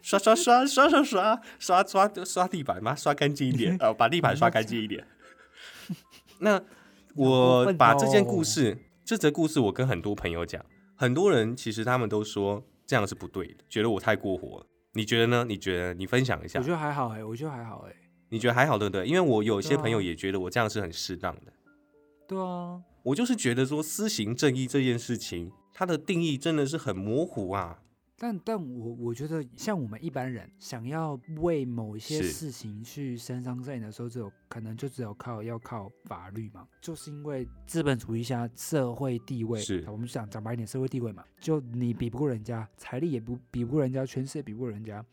[0.00, 5.06] 刷刷刷刷刷刷刷刷刷地板嘛，刷干净一点，呃，把地板刷干净一点。
[6.38, 6.60] 那
[7.14, 10.64] 我把这件故事，这则故事我跟很多朋友讲，
[10.96, 14.66] 很多人其实他们都说这样是不对的，觉得我太过火了。
[14.94, 15.44] 你觉得呢？
[15.46, 16.58] 你觉得你分享一下？
[16.58, 17.94] 我觉得还好哎，我觉得还好哎。
[18.30, 19.06] 你觉得还好对不对？
[19.06, 21.52] 因为我有些朋友也觉得我这样是很适当的。
[22.26, 27.80] 对啊，我就是觉得说私刑正义这件事情，它的定义真的是很模糊啊。
[28.24, 45.04] 但但我我觉得，像我们一般人想要为某一些事情去伸张正义的时候，只有可能就只有靠要靠法律嘛，就是因为资本主义下社会地位，是，我们想讲白一点，社会地位嘛，就你比不过人家，财力也不比不过人家，权势也比不过人家，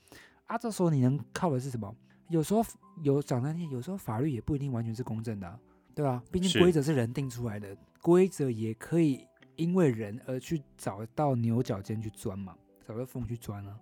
[0.45, 1.93] 啊，这时候你能靠的是什么？
[2.29, 2.63] 有时候
[3.03, 5.59] 有讲难听，有时候法律也不一定完全是公正的，
[5.93, 6.23] 对吧？
[6.31, 12.55] 毕竟规则是人定出来的，规则也可以因为人而去找到牛角尖去钻嘛。
[12.87, 13.79] 找个缝去钻了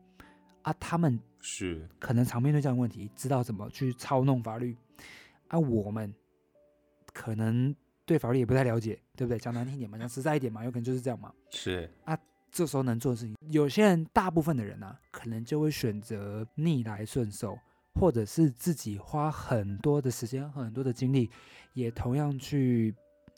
[0.64, 0.74] 啊！
[0.80, 4.76] 他们是可能常面对这样的问题，知道怎么去操弄法律
[5.48, 5.58] 啊。
[5.58, 6.14] 我们
[7.14, 7.76] 可能
[8.06, 9.40] 对法律也不太了解，对不对？
[9.40, 11.34] 讲难听点嘛，讲实在一点嘛，有可能就是这样嘛。
[11.52, 12.18] 是啊，
[12.52, 17.58] 这时候能做的事情，有些人，大部分的人呢，可能就会选择逆来顺受，
[17.96, 21.30] 或者是自己花很多的时间、很多的精力，
[21.74, 22.94] 也同样去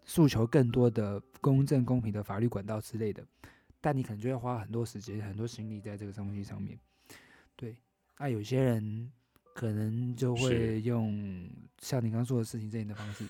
[0.05, 3.23] 诉求更多的公正、公平的法律管道之类的。
[3.81, 6.79] 但你可能就要花很多时间、很多心力在这个东西上面，
[7.55, 7.75] 对。
[8.19, 9.11] 那有些人
[9.55, 13.25] 可能就会用像你刚刚说的事情这样的方式，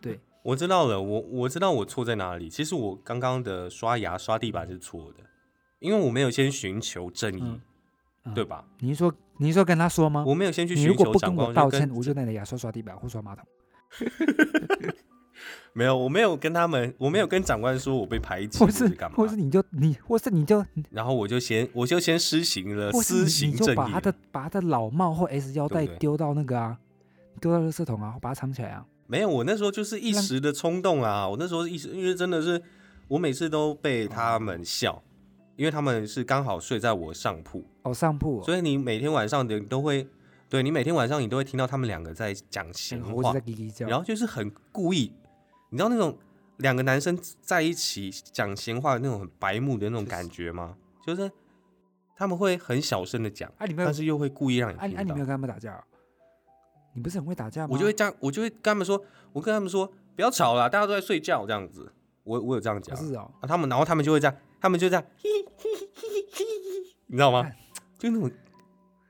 [0.00, 0.20] 对。
[0.44, 2.48] 我知道了，我我知道我错在哪里。
[2.50, 5.24] 其实我刚刚的刷牙、刷地板是错的，
[5.78, 7.60] 因为我没有先寻求正义，
[8.34, 8.64] 对吧？
[8.78, 10.22] 你是说你是说跟他说吗？
[10.26, 13.46] 我没有先去寻求长官道歉，我就拿你牙刷刷地板或刷马桶。
[15.72, 19.16] 没有，我没有跟他们，我没有跟长官说我被排挤，或是干嘛？
[19.16, 26.78] 或是你就你，或是你就，然后我就先我就先施行了私行正义，就把他的把他的老帽或 S 腰带丢到那个啊，
[27.40, 28.86] 丢到垃圾桶啊，把它藏起来啊。
[29.06, 32.62] 没有，我那时候就是一时的冲动啊，我那时候一时因为真的是
[33.08, 35.02] 我每次都被他们笑，
[35.56, 40.06] 因为他们是刚好睡在我上铺哦上铺，所以你每天晚上的都会。
[40.46, 43.34] 对你每天晚上你都会听到他们两个在讲闲话，
[43.88, 45.10] 然后就是很故意，
[45.74, 46.16] 你知道那种
[46.58, 50.76] 两个男生在一起讲闲话的那种很白目的那种感觉吗？
[51.04, 51.28] 就是
[52.14, 55.02] 他们会很小声的讲，但是又会故意让你听到。
[55.02, 55.84] 你没有跟他们打架？
[56.92, 57.70] 你不是很会打架吗？
[57.72, 61.92] 我就会这样，我就会跟他们说，我跟他们说不要吵了，大家都在睡觉这样子。
[62.22, 63.28] 我我有这样讲，是哦。
[63.40, 65.04] 啊他们然后他们就会这样，他们就这样，
[67.08, 67.50] 你知道吗？
[67.98, 68.30] 就那种。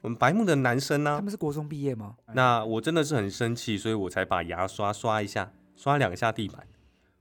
[0.00, 1.16] 我们白目的男生呢？
[1.16, 2.16] 他们是国中毕业吗？
[2.32, 5.52] 那我真的是很生气，所以我才把牙刷刷一下，
[5.84, 6.66] 刷两下地板。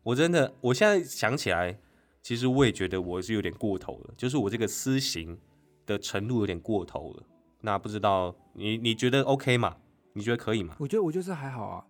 [0.03, 1.77] 我真的，我现在想起来，
[2.21, 5.37] 其实我也觉得我是有点过头了，就是我这个私刑
[5.85, 7.23] 的程度有点过头了。
[7.59, 9.75] 那不知道你你觉得 OK 吗？
[10.13, 10.77] 你觉得可以吗？
[10.79, 11.85] 我觉得我就是还好啊。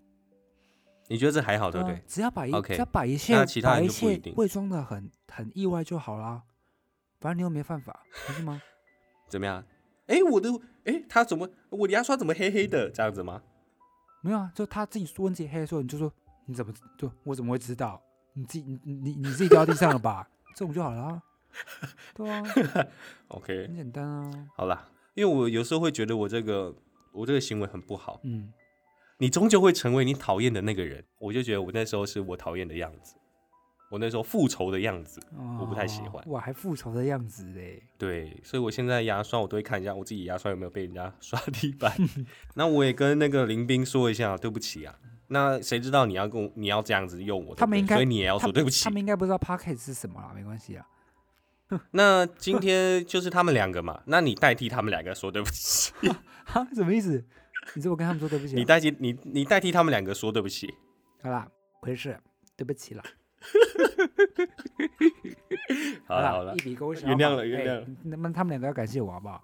[1.09, 2.01] 你觉得这还好对不对？
[2.07, 6.41] 只要把一只要把一切把一切伪装的很很意外就好啦。
[7.19, 8.59] 反正你又没犯法，不是吗？
[9.29, 9.63] 怎么样？
[10.07, 10.49] 哎，我的
[10.85, 13.43] 哎，他怎么我的牙刷怎么黑黑的这样子吗？
[14.23, 16.11] 没有啊，就他自己问自己黑的时候，你就说
[16.45, 18.01] 你怎么就我怎么会知道？
[18.33, 20.27] 你自己你你你自己掉地上了吧？
[20.55, 21.21] 这种就好了。
[22.15, 22.43] 对啊，
[23.29, 24.49] OK，很简单啊。
[24.55, 26.75] 好啦，因为我有时候会觉得我这个
[27.11, 28.19] 我这个行为很不好。
[28.23, 28.51] 嗯。
[29.19, 33.15] 你终究会成为你讨厌的那个人，我就觉得我那时候是我讨厌的样子，
[33.89, 35.21] 我那时候复仇的样子，
[35.59, 36.21] 我不太喜欢。
[36.27, 37.81] 我还复仇的样子嘞？
[37.97, 41.95] 对，所以我现在牙刷我都会看一下我自己牙刷有没有被人家 刷地板。
[42.55, 44.95] 那我也跟那个林斌说一下，对不起啊。
[45.33, 47.53] 那谁知道你要跟我你要这样子用我？
[47.55, 48.83] 他们应该，所以你也要说对不起。
[48.85, 50.85] 他们应该不知道 Pocket 是什么啦，没关系啊。
[51.91, 55.91] 那今天就是他们两个嘛，那你代替他们两个说对不起。
[56.45, 57.25] 哈，什么意思？
[57.73, 58.55] 你怎么跟他们说对不起？
[58.55, 60.73] 你代替你你代替他们两个说对不起。
[61.21, 61.47] 好啦，
[61.81, 62.17] 没事，
[62.55, 63.03] 对不起了。
[66.05, 67.87] 好了好了，一笔勾销，原谅了原谅了。
[68.03, 69.41] 那么他们两个要感谢我好不好？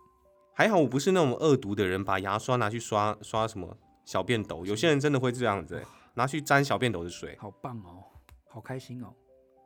[0.53, 3.77] 还好我不是那种恶毒的人，把牙刷拿去刷刷什么
[4.09, 4.65] 小便斗。
[4.65, 5.79] 有些人真的会这样子，
[6.15, 7.37] 拿去沾小便斗的水。
[7.37, 8.01] 好棒哦，
[8.47, 9.13] 好开心哦。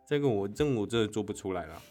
[0.06, 1.82] 这个我真我真的做不出来了。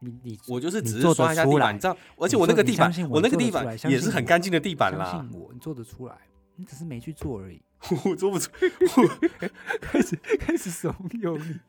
[0.00, 5.12] 你你我就是只是刷一下地板，你知道，而且我那个地板，我那个地板也是很干净的地板啦。
[5.12, 6.16] 相信我，你做得出来，
[6.54, 7.60] 你只是没去做而已。
[8.06, 8.50] 我做不出，
[9.82, 11.60] 开始开始怂恿你。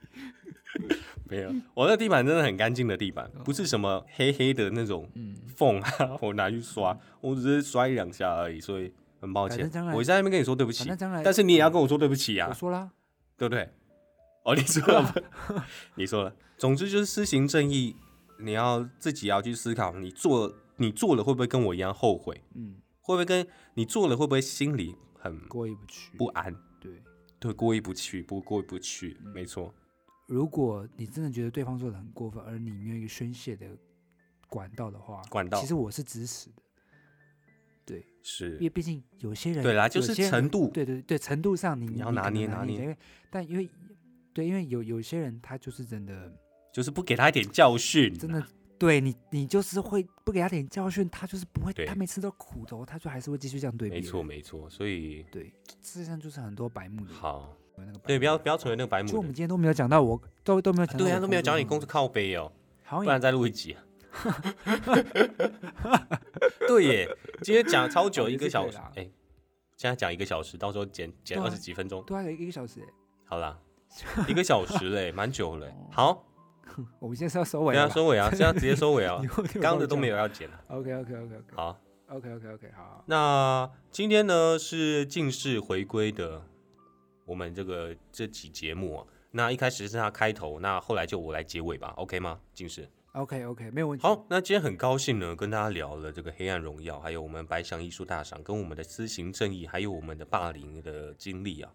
[1.30, 5.09] 没有，我那地板真的很干净的地板，不是什么黑黑的那种
[5.57, 9.70] 缝啊，我拿去刷，我只是刷一两下而已，所以很抱歉。
[9.93, 10.89] 我在那边跟你说对不起，
[11.24, 12.47] 但是你也要跟我说对不起啊。
[12.49, 12.91] 我说啦，
[13.38, 13.70] 对不对？
[14.43, 15.15] 哦，你说了，
[15.95, 16.36] 你说了。
[16.57, 17.95] 总之就是施行正义。
[18.39, 22.39] 你要自己要去思考，你做你做了会不会跟我一样后悔？
[22.53, 26.55] 嗯，会不会跟你做了会不会心里很过意不去、不安？
[26.80, 27.01] 对，
[27.39, 29.74] 对，过意不去，不过意不去，没错。
[30.28, 33.65] 如果你真的觉得对方做的很过分，而你没有一个宣泄的
[34.47, 36.61] 管道的话，管道，其实我是支持的。
[38.28, 42.97] 对，是因为毕竟有些人对啦，就是程度，对对对，程度上你你要拿捏拿捏，因为
[43.30, 43.69] 但因为
[44.34, 46.32] 对，因为有有些人他就是真的。
[46.69, 48.45] 就是不给他一点教训，真的，
[48.78, 53.89] 对你，你就是会不给他点教训，他就是不会，他没吃到苦头，他就还是会继续这样对。
[53.89, 55.45] 没错，没错，所以对，
[55.82, 57.13] 事实上就是很多白目的。
[57.15, 57.57] 好，
[58.05, 59.09] 对，不要不要成为那个白目。
[59.09, 62.51] 就我们今天都没有讲到，我都都没有讲，对啊，都没有讲你公司靠背哦，
[62.88, 63.75] 不然再录一集。
[66.68, 67.09] 对耶，
[67.41, 69.09] 今天讲超久，一个小时，哎，
[69.76, 72.82] 现在讲一个小时，到时候剪剪二十几分钟，对啊，一个小时，
[73.26, 73.57] 好啦，
[74.28, 76.24] 一个小时嘞，蛮久嘞，好。
[76.99, 79.20] 我们现在是要收尾，对啊，收尾啊，现在直接收尾啊，
[79.61, 80.63] 刚的都没有要剪了。
[80.68, 83.03] OK OK OK OK，好，OK OK OK，好。
[83.07, 86.43] 那今天呢是近视回归的，
[87.26, 92.39] 我们这个这期节目啊，那一开始是他开头，那后来就我来结尾吧，OK 吗？
[92.53, 94.03] 近视，OK OK，没有问题。
[94.03, 101.72] 好，那今天很高兴呢，跟大家聊了这个黑暗荣耀，还有我们白翔艺术大赏，跟我们的私刑正义，还有我们的霸凌的经历啊，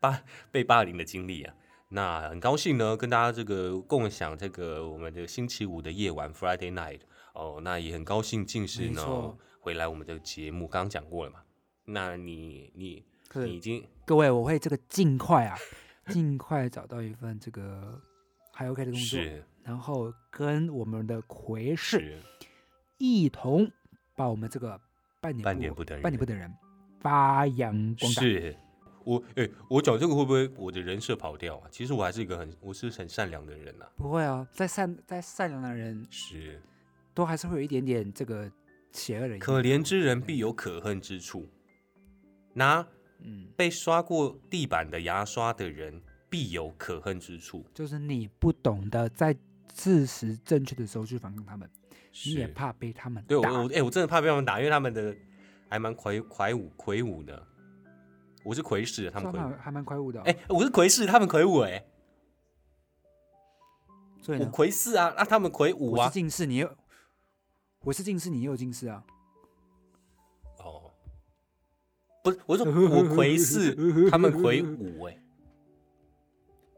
[0.00, 1.54] 霸被霸凌的经历啊。
[1.88, 7.00] 那很高兴呢，跟大家这个共享这个我们的星期五的夜晚 Friday night
[7.34, 11.40] 哦，那也很高兴近视呢回来我们的节目，刚刚讲过了嘛？
[11.84, 13.04] 那你你
[13.34, 15.56] 你已经各位，我会这个尽快啊，
[16.06, 18.00] 尽快找到一份这个
[18.52, 19.20] 还 OK 的工作，
[19.62, 22.18] 然后跟我们的魁士
[22.98, 23.70] 一同
[24.16, 24.80] 把我们这个
[25.20, 26.52] 半年半年不等半年不等人
[27.00, 28.22] 发扬光大。
[28.22, 28.56] 是。
[29.04, 31.66] 我哎，我讲这个会不会我的人设跑掉啊？
[31.72, 33.84] 其实我还是一个很，我是很善良的人呐。
[33.96, 36.62] 不会啊，在善在善良的人是，
[37.12, 38.48] 都还是会有一点点这个
[38.92, 39.36] 邪恶的。
[39.38, 41.48] 可怜之人必有可恨之处。
[42.54, 42.86] 拿
[43.18, 46.00] 嗯被刷过地板的牙刷的人
[46.30, 47.66] 必有可恨之处。
[47.74, 49.36] 就是你不懂得在
[49.74, 51.68] 事实正确的时候去反抗他们，
[52.26, 55.14] 你也怕被他们对我我哎，我真的怕被他们打，因为他们的
[55.68, 57.46] 还蛮魁魁梧魁梧的。
[58.44, 60.20] 我是魁士，他们魁还蛮魁梧的。
[60.22, 61.84] 哎，我是魁士，他们魁梧哎。
[64.20, 66.04] 所以我魁士啊，那他们魁梧啊。
[66.04, 66.76] 我是近视，你有？
[67.80, 69.04] 我是近视，你也有近视啊？
[70.58, 70.92] 哦，
[72.22, 75.14] 不是，我说我魁士，他们魁梧哎。
[75.14, 75.21] 哦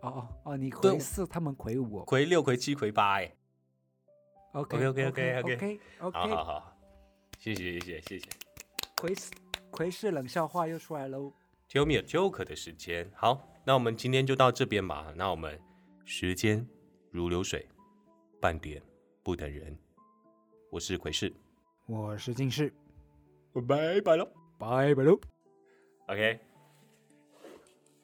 [0.05, 3.35] 哦哦，你魁四，他们魁五，魁六、魁七、魁八哎。
[4.53, 6.77] OK OK OK OK OK，好好好。
[7.39, 8.27] 谢谢谢谢谢谢。
[8.97, 9.33] 魁四，
[9.71, 11.33] 魁四冷笑话又出来喽。
[11.71, 15.13] Tell me a joke 的时间，好，那我们今天就到这边吧。
[15.17, 15.59] 那我们
[16.05, 16.67] 时间
[17.11, 17.67] 如流水，
[18.41, 18.83] 半点
[19.23, 19.77] 不等人。
[20.71, 21.33] 我是魁士，
[21.87, 22.73] 我是近视，
[23.53, 24.29] 我拜拜喽，
[24.59, 25.19] 拜拜喽。
[26.07, 26.39] OK，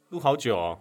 [0.08, 0.80] 录好久哦。